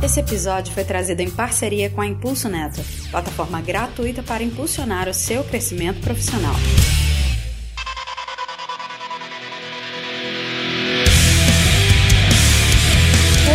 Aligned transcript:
Esse 0.00 0.20
episódio 0.20 0.72
foi 0.72 0.84
trazido 0.84 1.20
em 1.22 1.28
parceria 1.28 1.90
com 1.90 2.00
a 2.00 2.06
Impulso 2.06 2.48
Neto, 2.48 2.80
plataforma 3.10 3.60
gratuita 3.60 4.22
para 4.22 4.44
impulsionar 4.44 5.08
o 5.08 5.12
seu 5.12 5.42
crescimento 5.42 6.00
profissional. 6.00 6.54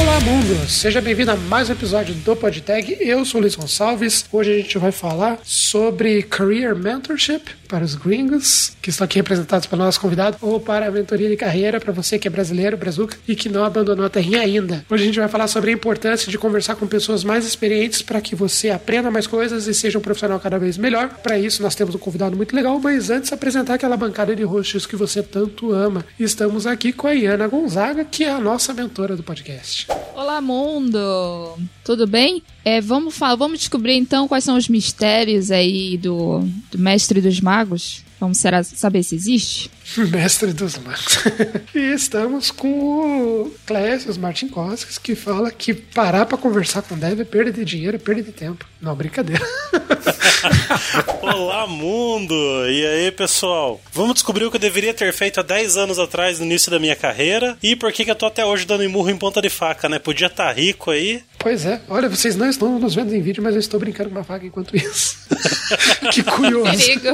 Olá, 0.01 0.19
mundo! 0.19 0.69
Seja 0.69 0.99
bem-vindo 0.99 1.31
a 1.31 1.37
mais 1.37 1.69
um 1.69 1.73
episódio 1.73 2.13
do 2.13 2.35
PodTag. 2.35 2.97
Eu 2.99 3.23
sou 3.23 3.39
o 3.39 3.41
Luiz 3.41 3.55
Gonçalves. 3.55 4.25
Hoje 4.29 4.51
a 4.51 4.57
gente 4.57 4.77
vai 4.77 4.91
falar 4.91 5.39
sobre 5.43 6.23
Career 6.23 6.75
Mentorship 6.75 7.62
para 7.73 7.83
os 7.83 7.95
gringos, 7.95 8.77
que 8.83 8.91
estão 8.91 9.03
aqui 9.03 9.17
representados 9.17 9.65
pelo 9.65 9.83
nosso 9.83 9.99
convidado, 9.99 10.37
ou 10.41 10.59
para 10.59 10.85
a 10.85 10.91
mentoria 10.91 11.27
de 11.27 11.35
carreira 11.35 11.79
para 11.79 11.91
você 11.91 12.19
que 12.19 12.27
é 12.27 12.29
brasileiro, 12.29 12.77
brazuca, 12.77 13.17
e 13.27 13.35
que 13.35 13.49
não 13.49 13.63
abandonou 13.63 14.05
a 14.05 14.09
terrinha 14.11 14.41
ainda. 14.41 14.85
Hoje 14.87 15.01
a 15.01 15.05
gente 15.07 15.19
vai 15.19 15.27
falar 15.27 15.47
sobre 15.47 15.71
a 15.71 15.73
importância 15.73 16.31
de 16.31 16.37
conversar 16.37 16.75
com 16.75 16.85
pessoas 16.85 17.23
mais 17.23 17.47
experientes 17.47 18.03
para 18.03 18.21
que 18.21 18.35
você 18.35 18.69
aprenda 18.69 19.09
mais 19.09 19.25
coisas 19.25 19.65
e 19.65 19.73
seja 19.73 19.97
um 19.97 20.03
profissional 20.03 20.39
cada 20.39 20.59
vez 20.59 20.77
melhor. 20.77 21.09
Para 21.23 21.39
isso, 21.39 21.63
nós 21.63 21.73
temos 21.73 21.95
um 21.95 21.97
convidado 21.97 22.37
muito 22.37 22.55
legal, 22.55 22.79
mas 22.79 23.09
antes 23.09 23.33
apresentar 23.33 23.73
aquela 23.73 23.97
bancada 23.97 24.35
de 24.35 24.43
hosts 24.43 24.85
que 24.85 24.95
você 24.95 25.23
tanto 25.23 25.71
ama. 25.71 26.05
Estamos 26.19 26.67
aqui 26.67 26.93
com 26.93 27.07
a 27.07 27.13
Iana 27.15 27.47
Gonzaga, 27.47 28.05
que 28.05 28.23
é 28.23 28.29
a 28.29 28.39
nossa 28.39 28.71
mentora 28.71 29.15
do 29.15 29.23
podcast. 29.23 29.87
Olá, 30.13 30.39
mundo! 30.39 31.57
Tudo 31.83 32.07
bem? 32.07 32.41
É, 32.63 32.79
vamos, 32.79 33.15
falar, 33.15 33.35
vamos 33.35 33.59
descobrir 33.59 33.95
então 33.95 34.27
quais 34.27 34.43
são 34.43 34.55
os 34.55 34.69
mistérios 34.69 35.51
aí 35.51 35.97
do, 35.97 36.39
do 36.71 36.79
Mestre 36.79 37.19
dos 37.19 37.41
Magos? 37.41 38.03
Vamos 38.19 38.37
será, 38.37 38.63
saber 38.63 39.03
se 39.03 39.15
existe? 39.15 39.69
Mestre 40.09 40.53
dos 40.53 40.77
Magos. 40.77 41.17
e 41.75 41.93
estamos 41.93 42.51
com 42.51 42.69
o 42.69 43.53
Clécio 43.65 44.17
Martinkowski, 44.17 44.97
que 45.01 45.13
fala 45.13 45.51
que 45.51 45.73
parar 45.73 46.25
para 46.25 46.37
conversar 46.37 46.83
com 46.83 46.97
Dev 46.97 47.19
é 47.19 47.25
perda 47.25 47.51
de 47.51 47.65
dinheiro, 47.65 47.97
é 47.97 47.99
perda 47.99 48.23
de 48.23 48.31
tempo. 48.31 48.65
Não, 48.83 48.93
brincadeira. 48.95 49.41
Olá, 51.21 51.65
mundo! 51.65 52.35
E 52.67 52.85
aí, 52.85 53.11
pessoal? 53.13 53.79
Vamos 53.93 54.15
descobrir 54.15 54.43
o 54.43 54.51
que 54.51 54.57
eu 54.57 54.61
deveria 54.61 54.93
ter 54.93 55.13
feito 55.13 55.39
há 55.39 55.43
10 55.43 55.77
anos 55.77 55.97
atrás, 55.97 56.37
no 56.37 56.45
início 56.45 56.69
da 56.69 56.77
minha 56.77 56.95
carreira, 56.95 57.57
e 57.63 57.77
por 57.77 57.93
que, 57.93 58.03
que 58.03 58.11
eu 58.11 58.15
tô 58.15 58.25
até 58.25 58.45
hoje 58.45 58.65
dando 58.65 58.87
murro 58.89 59.09
em 59.09 59.15
ponta 59.15 59.41
de 59.41 59.49
faca, 59.49 59.87
né? 59.87 59.99
Podia 59.99 60.27
estar 60.27 60.47
tá 60.47 60.51
rico 60.51 60.91
aí. 60.91 61.23
Pois 61.39 61.65
é. 61.65 61.81
Olha, 61.89 62.07
vocês 62.07 62.37
não 62.37 62.49
estão 62.49 62.79
nos 62.79 62.95
vendo 62.95 63.13
em 63.13 63.21
vídeo, 63.21 63.43
mas 63.43 63.53
eu 63.53 63.59
estou 63.59 63.77
brincando 63.77 64.09
com 64.09 64.15
uma 64.15 64.23
faca 64.23 64.45
enquanto 64.45 64.75
isso. 64.77 65.17
que 66.11 66.23
curioso. 66.23 66.71
Perigo. 66.71 67.13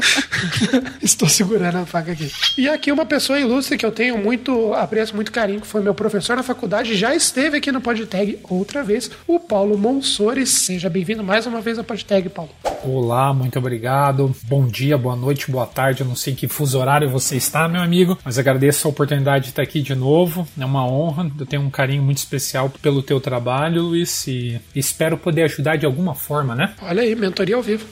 estou 1.02 1.28
segurando 1.28 1.78
a 1.78 1.86
faca 1.86 2.12
aqui. 2.12 2.32
E 2.56 2.70
aqui 2.70 2.92
uma 2.92 3.08
pessoa 3.08 3.40
ilustre 3.40 3.76
que 3.76 3.86
eu 3.86 3.92
tenho 3.92 4.18
muito 4.20 4.74
apreço, 4.76 5.16
muito 5.16 5.32
carinho, 5.32 5.62
que 5.62 5.68
foi 5.68 5.82
meu 5.82 5.96
professor 5.96 6.36
na 6.36 6.44
faculdade, 6.44 6.96
já 6.96 7.16
esteve 7.16 7.58
aqui 7.58 7.72
no 7.72 7.82
PodTag 7.82 8.40
outra 8.44 8.84
vez, 8.84 9.10
o 9.28 9.40
Paulo 9.40 9.78
Monsores. 9.78 10.50
Seja 10.50 10.90
bem-vindo 10.90 11.24
mais 11.24 11.48
uma 11.48 11.59
vez 11.62 11.78
ao 11.78 11.84
PodTag, 11.84 12.30
Paulo. 12.30 12.52
Olá, 12.84 13.34
muito 13.34 13.60
obrigado. 13.60 14.34
Bom 14.44 14.66
dia, 14.66 14.98
boa 14.98 15.16
noite, 15.16 15.52
boa 15.52 15.66
tarde. 15.66 16.02
Eu 16.02 16.08
não 16.08 16.16
sei 16.16 16.34
que 16.34 16.48
fuso 16.48 16.80
horário 16.80 17.10
você 17.10 17.36
está, 17.36 17.68
meu 17.68 17.82
amigo, 17.82 18.18
mas 18.24 18.40
agradeço 18.40 18.88
a 18.88 18.92
oportunidade 18.92 19.46
de 19.46 19.50
estar 19.50 19.62
aqui 19.62 19.82
de 19.82 19.94
novo. 19.94 20.48
É 20.58 20.66
uma 20.66 20.88
honra. 20.88 21.30
Eu 21.38 21.46
tenho 21.46 21.62
um 21.62 21.70
carinho 21.70 22.02
muito 22.02 22.20
especial 22.20 22.72
pelo 22.82 23.04
teu 23.04 23.20
trabalho, 23.20 23.84
Luiz, 23.84 24.26
e 24.28 24.60
espero 24.74 25.18
poder 25.18 25.44
ajudar 25.44 25.76
de 25.76 25.86
alguma 25.86 26.16
forma, 26.16 26.56
né? 26.56 26.74
Olha 26.82 27.02
aí, 27.02 27.14
mentoria 27.16 27.56
ao 27.56 27.62
vivo. 27.62 27.86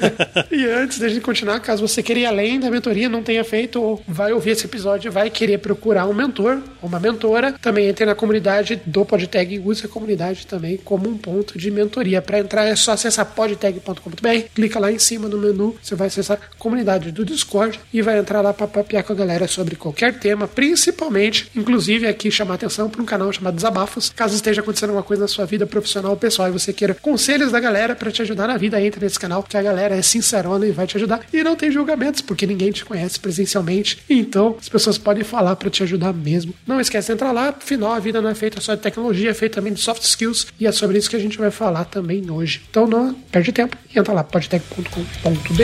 e 0.50 0.64
antes 0.64 0.98
da 0.98 1.08
gente 1.08 1.20
continuar, 1.20 1.60
caso 1.60 1.86
você 1.86 2.02
queira 2.02 2.20
ir 2.20 2.26
além 2.26 2.58
da 2.58 2.70
mentoria, 2.70 3.08
não 3.08 3.22
tenha 3.22 3.44
feito 3.44 3.82
ou 3.82 4.02
vai 4.08 4.32
ouvir 4.32 4.50
esse 4.50 4.64
episódio, 4.64 5.12
vai 5.12 5.28
querer 5.28 5.58
procurar 5.58 6.06
um 6.06 6.14
mentor, 6.14 6.60
uma 6.82 6.98
mentora, 6.98 7.52
também 7.60 7.88
entre 7.88 8.06
na 8.06 8.14
comunidade 8.14 8.80
do 8.86 9.04
PodTag 9.04 9.54
e 9.54 9.58
use 9.58 9.84
a 9.84 9.88
comunidade 9.88 10.46
também 10.46 10.78
como 10.78 11.08
um 11.08 11.18
ponto 11.18 11.58
de 11.58 11.70
mentoria. 11.70 12.22
Para 12.22 12.38
entrar 12.38 12.64
é 12.64 12.74
só 12.74 12.92
acessar 12.92 13.09
podtag.com.br 13.10 14.48
clica 14.54 14.78
lá 14.78 14.90
em 14.90 14.98
cima 14.98 15.28
no 15.28 15.38
menu, 15.38 15.76
você 15.82 15.94
vai 15.94 16.08
acessar 16.08 16.38
a 16.38 16.56
comunidade 16.58 17.10
do 17.12 17.24
Discord 17.24 17.78
e 17.92 18.02
vai 18.02 18.18
entrar 18.18 18.40
lá 18.40 18.52
para 18.52 18.66
papiar 18.66 19.04
com 19.04 19.12
a 19.12 19.16
galera 19.16 19.46
sobre 19.46 19.76
qualquer 19.76 20.18
tema, 20.18 20.46
principalmente, 20.46 21.50
inclusive 21.54 22.06
aqui 22.06 22.30
chamar 22.30 22.54
atenção 22.54 22.88
para 22.88 23.02
um 23.02 23.04
canal 23.04 23.32
chamado 23.32 23.54
Desabafos. 23.54 24.12
Caso 24.14 24.34
esteja 24.34 24.60
acontecendo 24.60 24.90
alguma 24.90 25.02
coisa 25.02 25.22
na 25.22 25.28
sua 25.28 25.44
vida 25.44 25.66
profissional 25.66 26.12
ou 26.12 26.16
pessoal 26.16 26.48
e 26.48 26.52
você 26.52 26.72
queira 26.72 26.94
conselhos 26.94 27.52
da 27.52 27.60
galera 27.60 27.94
para 27.94 28.10
te 28.10 28.22
ajudar 28.22 28.46
na 28.46 28.56
vida, 28.56 28.80
entre 28.80 29.00
nesse 29.04 29.18
canal, 29.18 29.42
que 29.42 29.56
a 29.56 29.62
galera 29.62 29.96
é 29.96 30.02
sincerona 30.02 30.66
e 30.66 30.70
vai 30.70 30.86
te 30.86 30.96
ajudar. 30.96 31.20
E 31.32 31.42
não 31.42 31.56
tem 31.56 31.70
julgamentos, 31.70 32.20
porque 32.20 32.46
ninguém 32.46 32.70
te 32.70 32.84
conhece 32.84 33.18
presencialmente. 33.18 33.98
Então, 34.08 34.56
as 34.60 34.68
pessoas 34.68 34.98
podem 34.98 35.24
falar 35.24 35.56
para 35.56 35.70
te 35.70 35.82
ajudar 35.82 36.12
mesmo. 36.12 36.54
Não 36.66 36.80
esquece 36.80 37.08
de 37.08 37.14
entrar 37.14 37.32
lá, 37.32 37.48
afinal, 37.48 37.92
a 37.92 37.98
vida 37.98 38.20
não 38.20 38.30
é 38.30 38.34
feita 38.34 38.60
só 38.60 38.74
de 38.74 38.80
tecnologia, 38.80 39.30
é 39.30 39.34
feita 39.34 39.56
também 39.56 39.72
de 39.72 39.80
soft 39.80 40.02
skills. 40.02 40.46
E 40.58 40.66
é 40.66 40.72
sobre 40.72 40.98
isso 40.98 41.08
que 41.08 41.16
a 41.16 41.20
gente 41.20 41.38
vai 41.38 41.50
falar 41.50 41.84
também 41.84 42.30
hoje. 42.30 42.62
Então, 42.70 42.86
não 42.86 42.99
perde 43.30 43.52
tempo 43.52 43.76
e 43.94 43.98
entra 43.98 44.14
lá 44.14 44.20
lá, 44.20 44.24
podtech.com.br. 44.24 45.60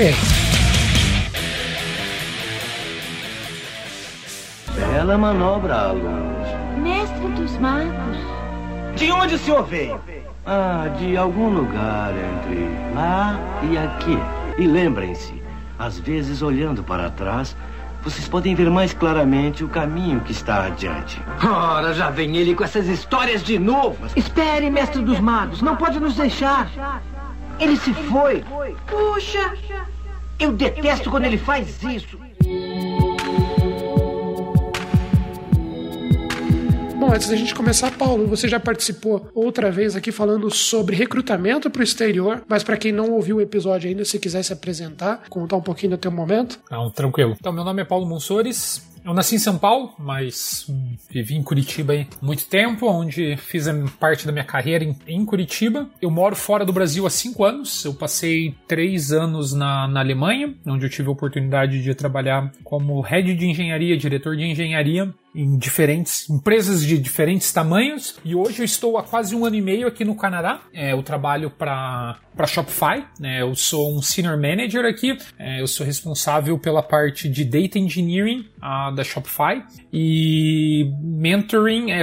Bela 4.75 5.19
manobra, 5.19 5.75
alunos. 5.75 6.49
Mestre 6.83 7.29
dos 7.29 7.59
magos. 7.59 8.17
De 8.97 9.11
onde 9.11 9.35
o 9.35 9.39
senhor 9.39 9.65
veio? 9.67 10.01
Ah, 10.47 10.89
de 10.99 11.17
algum 11.17 11.49
lugar 11.49 12.13
entre 12.13 12.69
lá 12.95 13.39
e 13.71 13.77
aqui. 13.77 14.19
E 14.59 14.67
lembrem-se, 14.67 15.35
às 15.79 15.99
vezes 15.99 16.41
olhando 16.41 16.83
para 16.83 17.11
trás, 17.11 17.55
vocês 18.03 18.29
podem 18.29 18.55
ver 18.55 18.71
mais 18.71 18.95
claramente 18.95 19.65
o 19.65 19.69
caminho 19.69 20.21
que 20.21 20.33
está 20.33 20.67
adiante. 20.67 21.21
Ora, 21.45 21.93
já 21.93 22.09
vem 22.09 22.37
ele 22.37 22.55
com 22.55 22.63
essas 22.65 22.87
histórias 22.87 23.43
de 23.43 23.59
novo. 23.59 23.99
Espere, 24.15 24.71
mestre 24.71 25.03
dos 25.03 25.19
magos, 25.19 25.61
não 25.61 25.77
pode 25.77 25.99
nos 25.99 26.15
deixar. 26.15 26.71
Ele 27.59 27.77
se 27.77 27.93
foi. 27.94 28.44
Puxa! 28.87 29.55
Eu 30.39 30.53
detesto 30.53 31.11
quando 31.11 31.25
ele 31.25 31.39
faz 31.39 31.83
isso. 31.83 32.19
Bom, 36.97 37.12
antes 37.12 37.28
da 37.28 37.37
gente 37.37 37.55
começar, 37.55 37.91
Paulo, 37.93 38.27
você 38.27 38.49
já 38.49 38.59
participou 38.59 39.31
outra 39.34 39.71
vez 39.71 39.95
aqui 39.97 40.11
falando 40.11 40.50
sobre 40.50 40.97
recrutamento 40.97 41.71
para 41.71 41.81
o 41.81 41.84
exterior, 41.84 42.43
mas 42.49 42.62
para 42.62 42.77
quem 42.77 42.91
não 42.91 43.12
ouviu 43.12 43.37
o 43.37 43.41
episódio 43.41 43.89
ainda, 43.89 44.05
se 44.05 44.19
quiser 44.19 44.43
se 44.43 44.53
apresentar, 44.53 45.22
contar 45.31 45.56
um 45.56 45.62
pouquinho 45.62 45.93
do 45.93 45.99
teu 45.99 46.11
momento. 46.11 46.59
Não, 46.71 46.91
tranquilo. 46.91 47.37
Então, 47.39 47.53
meu 47.53 47.65
nome 47.65 47.81
é 47.81 47.84
Paulo 47.84 48.06
Monsores, 48.06 48.83
eu 49.06 49.15
nasci 49.15 49.37
em 49.37 49.39
São 49.39 49.56
Paulo, 49.56 49.94
mas 49.99 50.67
vivi 51.09 51.37
em 51.37 51.43
Curitiba 51.43 51.94
há 51.94 52.25
muito 52.25 52.47
tempo, 52.47 52.89
onde 52.89 53.37
fiz 53.37 53.67
parte 54.00 54.27
da 54.27 54.33
minha 54.33 54.44
carreira 54.44 54.83
em, 54.83 54.97
em, 55.06 55.25
Curitiba. 55.25 55.89
Eu 56.03 56.11
moro 56.11 56.34
fora 56.34 56.65
do 56.65 56.72
Brasil 56.72 57.06
há 57.06 57.11
cinco 57.11 57.45
anos. 57.45 57.84
Eu 57.84 57.95
passei 57.95 58.56
três 58.66 59.12
anos 59.12 59.53
na, 59.53 59.87
na 59.87 60.00
Alemanha, 60.00 60.53
onde 60.66 60.87
eu 60.87 60.91
tive 60.91 61.09
a 61.09 61.12
oportunidade 61.12 61.81
de 61.83 61.95
trabalhar 61.95 62.50
como 62.65 63.00
head 63.00 63.33
de 63.33 63.47
engenharia, 63.47 63.97
diretor 63.97 64.37
de 64.37 64.43
engenharia 64.43 65.15
em 65.37 65.59
diferentes 65.59 66.28
empresas 66.31 66.83
de 66.83 66.99
diferentes 66.99 67.53
tamanhos 67.53 68.19
e 68.25 68.34
hoje 68.34 68.61
eu 68.61 68.65
estou 68.65 68.97
há 68.97 69.03
quase 69.03 69.37
um 69.37 69.45
ano 69.45 69.56
e 69.56 69.61
meio 69.61 69.87
aqui 69.87 70.03
no 70.03 70.16
Canadá. 70.16 70.62
É, 70.72 70.93
eu 70.93 71.03
trabalho 71.03 71.50
para 71.50 72.16
para 72.34 72.47
Shopify, 72.47 73.03
né? 73.19 73.41
Eu 73.41 73.55
sou 73.55 73.97
um 73.97 74.03
senior 74.03 74.37
manager 74.37 74.84
aqui. 74.84 75.16
É, 75.39 75.61
eu 75.61 75.66
sou 75.66 75.87
responsável 75.87 76.59
pela 76.59 76.83
parte 76.83 77.31
de 77.31 77.45
data 77.45 77.78
engineering 77.78 78.47
da 78.94 79.04
Shopify. 79.04 79.65
E 79.93 80.91
mentoring 81.00 81.93
é 81.93 82.03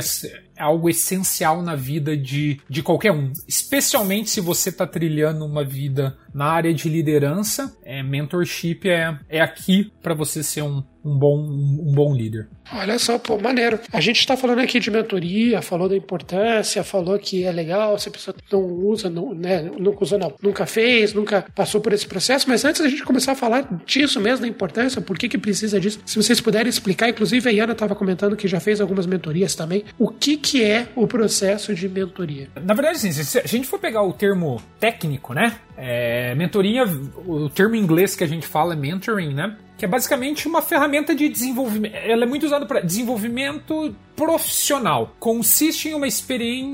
algo 0.58 0.90
essencial 0.90 1.62
na 1.62 1.76
vida 1.76 2.16
de, 2.16 2.60
de 2.70 2.82
qualquer 2.82 3.12
um, 3.12 3.32
especialmente 3.48 4.30
se 4.30 4.40
você 4.40 4.70
está 4.70 4.86
trilhando 4.86 5.46
uma 5.46 5.64
vida 5.64 6.18
na 6.34 6.46
área 6.46 6.74
de 6.74 6.90
liderança. 6.90 7.76
É, 7.84 8.02
mentorship 8.02 8.90
é, 8.90 9.18
é 9.30 9.42
aqui 9.42 9.92
para 10.02 10.14
você 10.14 10.44
ser 10.44 10.62
um, 10.64 10.84
um 11.04 11.18
bom, 11.18 11.38
um, 11.38 11.94
bom 11.94 12.16
líder. 12.16 12.48
Olha 12.72 12.98
só, 12.98 13.20
pô, 13.20 13.38
maneiro. 13.38 13.80
A 13.92 14.00
gente 14.00 14.20
está 14.20 14.38
falando 14.38 14.60
aqui 14.60 14.80
de 14.80 14.90
mentoria, 14.90 15.62
falou 15.62 15.90
da 15.90 15.96
importância, 15.96 16.84
falou 16.84 17.20
que 17.20 17.44
é 17.44 17.52
legal 17.52 18.00
se 18.00 18.08
a 18.08 18.12
pessoa 18.12 18.36
não 18.52 18.62
usa, 18.62 19.10
não, 19.10 19.34
né, 19.34 19.70
nunca 19.78 20.04
usou, 20.04 20.18
não, 20.18 20.34
nunca 20.42 20.66
fez, 20.66 21.14
nunca 21.14 21.46
passou 21.54 21.82
por 21.82 21.92
esse 21.92 22.08
processo, 22.08 22.48
mas 22.48 22.64
antes 22.64 22.82
da 22.82 22.88
gente 22.88 23.04
começar 23.04 23.34
a 23.34 23.36
falar 23.36 23.68
disso 23.86 24.20
mesmo, 24.20 24.42
da 24.42 24.48
importância, 24.48 25.02
por 25.02 25.18
que, 25.18 25.28
que 25.28 25.38
precisa 25.38 25.80
disso, 25.80 26.00
se 26.06 26.16
vocês 26.16 26.40
puderem 26.40 26.70
explicar, 26.70 27.10
inclusive 27.10 27.50
a 27.50 27.52
Iana 27.52 27.74
estava 27.74 27.96
comentando 27.96 28.36
que 28.36 28.48
já 28.48 28.60
fez 28.60 28.80
algumas 28.80 29.06
mentorias 29.06 29.56
também, 29.56 29.84
o 30.00 30.08
que, 30.08 30.38
que 30.38 30.64
é 30.64 30.88
o 30.96 31.06
processo 31.06 31.76
de 31.76 31.90
mentoria? 31.90 32.48
Na 32.64 32.74
verdade, 32.74 32.98
assim, 32.98 33.12
se 33.12 33.40
a 33.40 33.46
gente 33.46 33.68
for 33.68 33.80
pegar 33.80 34.04
o 34.04 34.14
termo 34.14 34.62
técnico, 34.80 35.34
né, 35.34 35.58
é, 35.78 36.23
mentoria, 36.36 36.86
o 37.26 37.50
termo 37.50 37.76
em 37.76 37.80
inglês 37.80 38.16
que 38.16 38.24
a 38.24 38.28
gente 38.28 38.48
fala 38.48 38.74
é 38.74 38.76
mentoring, 38.76 39.34
né, 39.34 39.56
que 39.84 39.86
é 39.86 39.90
basicamente 39.90 40.48
uma 40.48 40.62
ferramenta 40.62 41.14
de 41.14 41.28
desenvolvimento. 41.28 41.94
Ela 41.94 42.24
é 42.24 42.26
muito 42.26 42.46
usada 42.46 42.66
para 42.66 42.80
desenvolvimento 42.80 43.94
profissional. 44.16 45.14
Consiste 45.20 45.90
em 45.90 45.94
uma, 45.94 46.08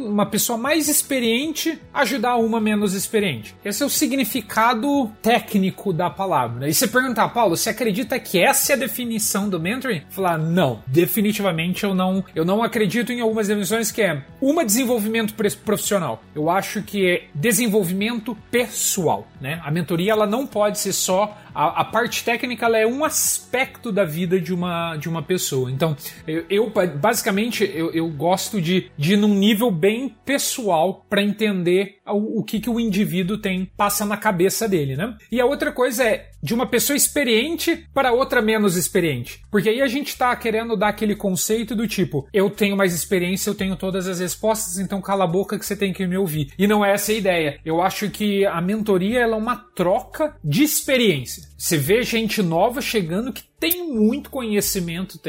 uma 0.07 0.25
pessoa 0.27 0.59
mais 0.59 0.87
experiente 0.87 1.79
ajudar 1.91 2.35
uma 2.35 2.59
menos 2.59 2.93
experiente. 2.93 3.55
Esse 3.65 3.81
é 3.81 3.85
o 3.85 3.89
significado 3.89 5.09
técnico 5.23 5.91
da 5.91 6.09
palavra. 6.09 6.69
E 6.69 6.73
você 6.73 6.87
perguntar, 6.87 7.29
Paulo, 7.29 7.57
você 7.57 7.71
acredita 7.71 8.19
que 8.19 8.39
essa 8.39 8.73
é 8.73 8.75
a 8.75 8.79
definição 8.79 9.49
do 9.49 9.59
mentoring? 9.59 10.03
Falar, 10.09 10.37
não, 10.37 10.83
definitivamente 10.85 11.83
eu 11.83 11.95
não, 11.95 12.23
eu 12.35 12.45
não 12.45 12.61
acredito 12.61 13.11
em 13.11 13.21
algumas 13.21 13.47
definições 13.47 13.89
que 13.89 14.03
é 14.03 14.21
uma 14.39 14.63
desenvolvimento 14.63 15.33
profissional. 15.65 16.21
Eu 16.35 16.47
acho 16.47 16.83
que 16.83 17.09
é 17.09 17.23
desenvolvimento 17.33 18.37
pessoal, 18.51 19.27
né? 19.41 19.59
A 19.63 19.71
mentoria 19.71 20.11
ela 20.11 20.27
não 20.27 20.45
pode 20.45 20.77
ser 20.77 20.93
só 20.93 21.35
a, 21.53 21.81
a, 21.81 21.85
parte 21.85 22.23
técnica 22.23 22.67
é 22.77 22.85
um 22.85 23.03
aspecto 23.03 23.91
da 23.91 24.03
vida 24.03 24.39
de 24.39 24.53
uma, 24.53 24.95
de 24.97 25.09
uma 25.09 25.21
pessoa. 25.21 25.71
Então, 25.71 25.95
eu, 26.27 26.45
eu 26.49 26.73
basicamente 26.97 27.63
eu, 27.63 27.91
eu, 27.91 28.07
gosto 28.09 28.61
de, 28.61 28.91
de 28.97 29.13
ir 29.13 29.17
num 29.17 29.33
nível 29.33 29.71
bem 29.71 30.15
pessoal 30.25 31.05
para 31.09 31.21
entender 31.21 31.97
o, 32.05 32.39
o, 32.39 32.43
que, 32.43 32.59
que 32.59 32.69
o 32.69 32.79
indivíduo 32.79 33.37
tem 33.37 33.65
passa 33.77 34.05
na 34.05 34.17
cabeça 34.17 34.67
dele, 34.67 34.95
né? 34.95 35.15
E 35.31 35.39
a 35.39 35.45
outra 35.45 35.71
coisa 35.71 36.03
é 36.03 36.29
de 36.41 36.53
uma 36.53 36.65
pessoa 36.65 36.95
experiente 36.95 37.87
para 37.93 38.11
outra 38.11 38.41
menos 38.41 38.75
experiente. 38.75 39.41
Porque 39.51 39.69
aí 39.69 39.81
a 39.81 39.87
gente 39.87 40.17
tá 40.17 40.35
querendo 40.35 40.75
dar 40.75 40.89
aquele 40.89 41.15
conceito 41.15 41.75
do 41.75 41.87
tipo, 41.87 42.27
eu 42.33 42.49
tenho 42.49 42.77
mais 42.77 42.93
experiência, 42.93 43.49
eu 43.49 43.55
tenho 43.55 43.75
todas 43.75 44.07
as 44.07 44.19
respostas, 44.19 44.79
então 44.79 45.01
cala 45.01 45.25
a 45.25 45.27
boca 45.27 45.59
que 45.59 45.65
você 45.65 45.75
tem 45.75 45.93
que 45.93 46.07
me 46.07 46.17
ouvir. 46.17 46.51
E 46.57 46.67
não 46.67 46.83
é 46.83 46.93
essa 46.93 47.11
a 47.11 47.15
ideia. 47.15 47.59
Eu 47.65 47.81
acho 47.81 48.09
que 48.09 48.45
a 48.45 48.61
mentoria 48.61 49.19
ela 49.19 49.35
é 49.35 49.39
uma 49.39 49.55
troca 49.55 50.35
de 50.43 50.63
experiência. 50.63 51.38
Você 51.57 51.77
vê 51.77 52.03
gente 52.03 52.41
nova 52.41 52.81
chegando 52.81 53.33
que 53.33 53.43
tem 53.59 53.87
muito 53.87 54.29
conhecimento 54.29 55.19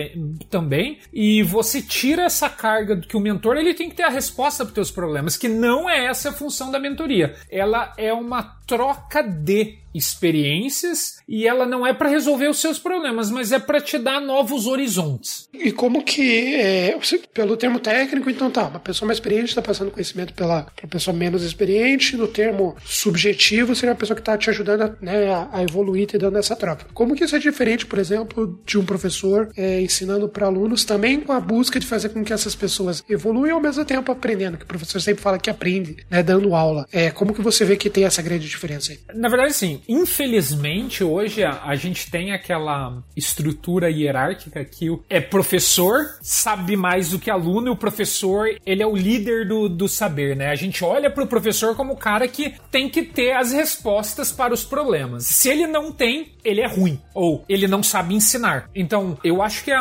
também 0.48 0.98
e 1.12 1.42
você 1.42 1.82
tira 1.82 2.22
essa 2.22 2.48
carga 2.48 2.96
do 2.96 3.06
que 3.06 3.16
o 3.16 3.20
mentor 3.20 3.56
ele 3.56 3.74
tem 3.74 3.88
que 3.88 3.96
ter 3.96 4.04
a 4.04 4.08
resposta 4.08 4.64
para 4.64 4.70
os 4.70 4.74
teus 4.74 4.90
problemas, 4.90 5.36
que 5.36 5.48
não 5.48 5.88
é 5.88 6.06
essa 6.06 6.30
a 6.30 6.32
função 6.32 6.70
da 6.70 6.78
mentoria. 6.78 7.34
Ela 7.50 7.92
é 7.96 8.12
uma 8.12 8.42
troca 8.66 9.22
de 9.22 9.78
experiências 9.92 11.18
e 11.28 11.46
ela 11.46 11.66
não 11.66 11.84
é 11.84 11.92
para 11.92 12.08
resolver 12.08 12.48
os 12.48 12.60
seus 12.60 12.78
problemas, 12.78 13.30
mas 13.30 13.50
é 13.50 13.58
para 13.58 13.80
te 13.80 13.98
dar 13.98 14.20
novos 14.20 14.66
horizontes. 14.66 15.48
E 15.52 15.72
como 15.72 16.04
que, 16.04 16.54
é, 16.54 16.96
pelo 17.34 17.56
termo 17.56 17.80
técnico, 17.80 18.30
então 18.30 18.50
tá, 18.50 18.68
uma 18.68 18.78
pessoa 18.78 19.08
mais 19.08 19.16
experiente 19.18 19.46
está 19.46 19.60
passando 19.60 19.90
conhecimento 19.90 20.32
pela 20.34 20.62
pra 20.62 20.86
pessoa 20.88 21.16
menos 21.16 21.42
experiente, 21.42 22.16
no 22.16 22.28
termo 22.28 22.76
subjetivo 22.84 23.74
seria 23.74 23.90
uma 23.90 23.98
pessoa 23.98 24.14
que 24.14 24.22
está 24.22 24.38
te 24.38 24.48
ajudando 24.50 24.82
a, 24.82 24.94
né, 25.00 25.48
a, 25.52 25.62
evoluir, 25.62 26.06
te 26.06 26.18
dando 26.18 26.38
essa 26.38 26.54
troca. 26.54 26.86
Como 26.94 27.16
que 27.16 27.24
isso 27.24 27.34
é 27.34 27.38
diferente, 27.40 27.86
por 27.86 27.98
exemplo, 27.98 28.19
de 28.64 28.78
um 28.78 28.84
professor 28.84 29.50
é, 29.56 29.81
ensinando 29.81 30.28
para 30.28 30.46
alunos, 30.46 30.84
também 30.84 31.20
com 31.20 31.32
a 31.32 31.40
busca 31.40 31.78
de 31.78 31.87
fazer 31.87 32.11
com 32.11 32.25
que 32.25 32.32
essas 32.32 32.55
pessoas 32.55 33.05
evoluam 33.08 33.55
ao 33.55 33.61
mesmo 33.61 33.84
tempo 33.84 34.11
aprendendo, 34.12 34.56
que 34.56 34.64
o 34.64 34.69
professor 34.69 35.00
sempre 35.00 35.22
fala 35.22 35.38
que 35.38 35.50
aprende, 35.50 35.96
né, 36.08 36.22
dando 36.22 36.55
aula. 36.55 36.87
É, 36.93 37.11
como 37.11 37.34
que 37.34 37.43
você 37.43 37.64
vê 37.64 37.76
que 37.76 37.90
tem 37.90 38.05
essa 38.05 38.22
grande 38.22 38.49
diferença? 38.49 38.70
diferença 38.70 38.93
aí? 38.93 38.99
Na 39.14 39.28
verdade, 39.28 39.55
sim. 39.55 39.81
Infelizmente, 39.88 41.02
hoje 41.02 41.43
a, 41.43 41.62
a 41.64 41.75
gente 41.75 42.11
tem 42.11 42.32
aquela 42.32 43.02
estrutura 43.17 43.90
hierárquica 43.90 44.64
que 44.64 44.90
o 44.90 45.02
é 45.08 45.20
professor 45.20 46.16
sabe 46.20 46.76
mais 46.76 47.11
do 47.11 47.19
que 47.19 47.31
aluno 47.31 47.69
e 47.69 47.70
o 47.70 47.76
professor 47.76 48.49
ele 48.64 48.82
é 48.82 48.87
o 48.87 48.96
líder 48.96 49.49
do, 49.49 49.69
do 49.69 49.88
saber, 49.88 50.37
né? 50.37 50.50
A 50.50 50.55
gente 50.55 50.84
olha 50.84 51.11
para 51.11 51.25
o 51.25 51.26
professor 51.26 51.75
como 51.75 51.94
o 51.94 51.96
cara 51.96 52.28
que 52.28 52.55
tem 52.70 52.88
que 52.88 53.02
ter 53.02 53.32
as 53.32 53.52
respostas 53.52 54.31
para 54.31 54.55
os 54.55 54.64
problemas. 54.64 55.26
Se 55.26 55.49
ele 55.49 55.66
não 55.66 55.90
tem, 55.93 56.32
ele 56.44 56.61
é 56.61 56.66
ruim 56.66 57.00
ou 57.14 57.44
ele 57.49 57.66
não 57.66 57.82
sabe 57.82 58.09
ensinar. 58.14 58.68
Então, 58.74 59.16
eu 59.22 59.42
acho 59.42 59.64
que 59.64 59.72
a, 59.72 59.80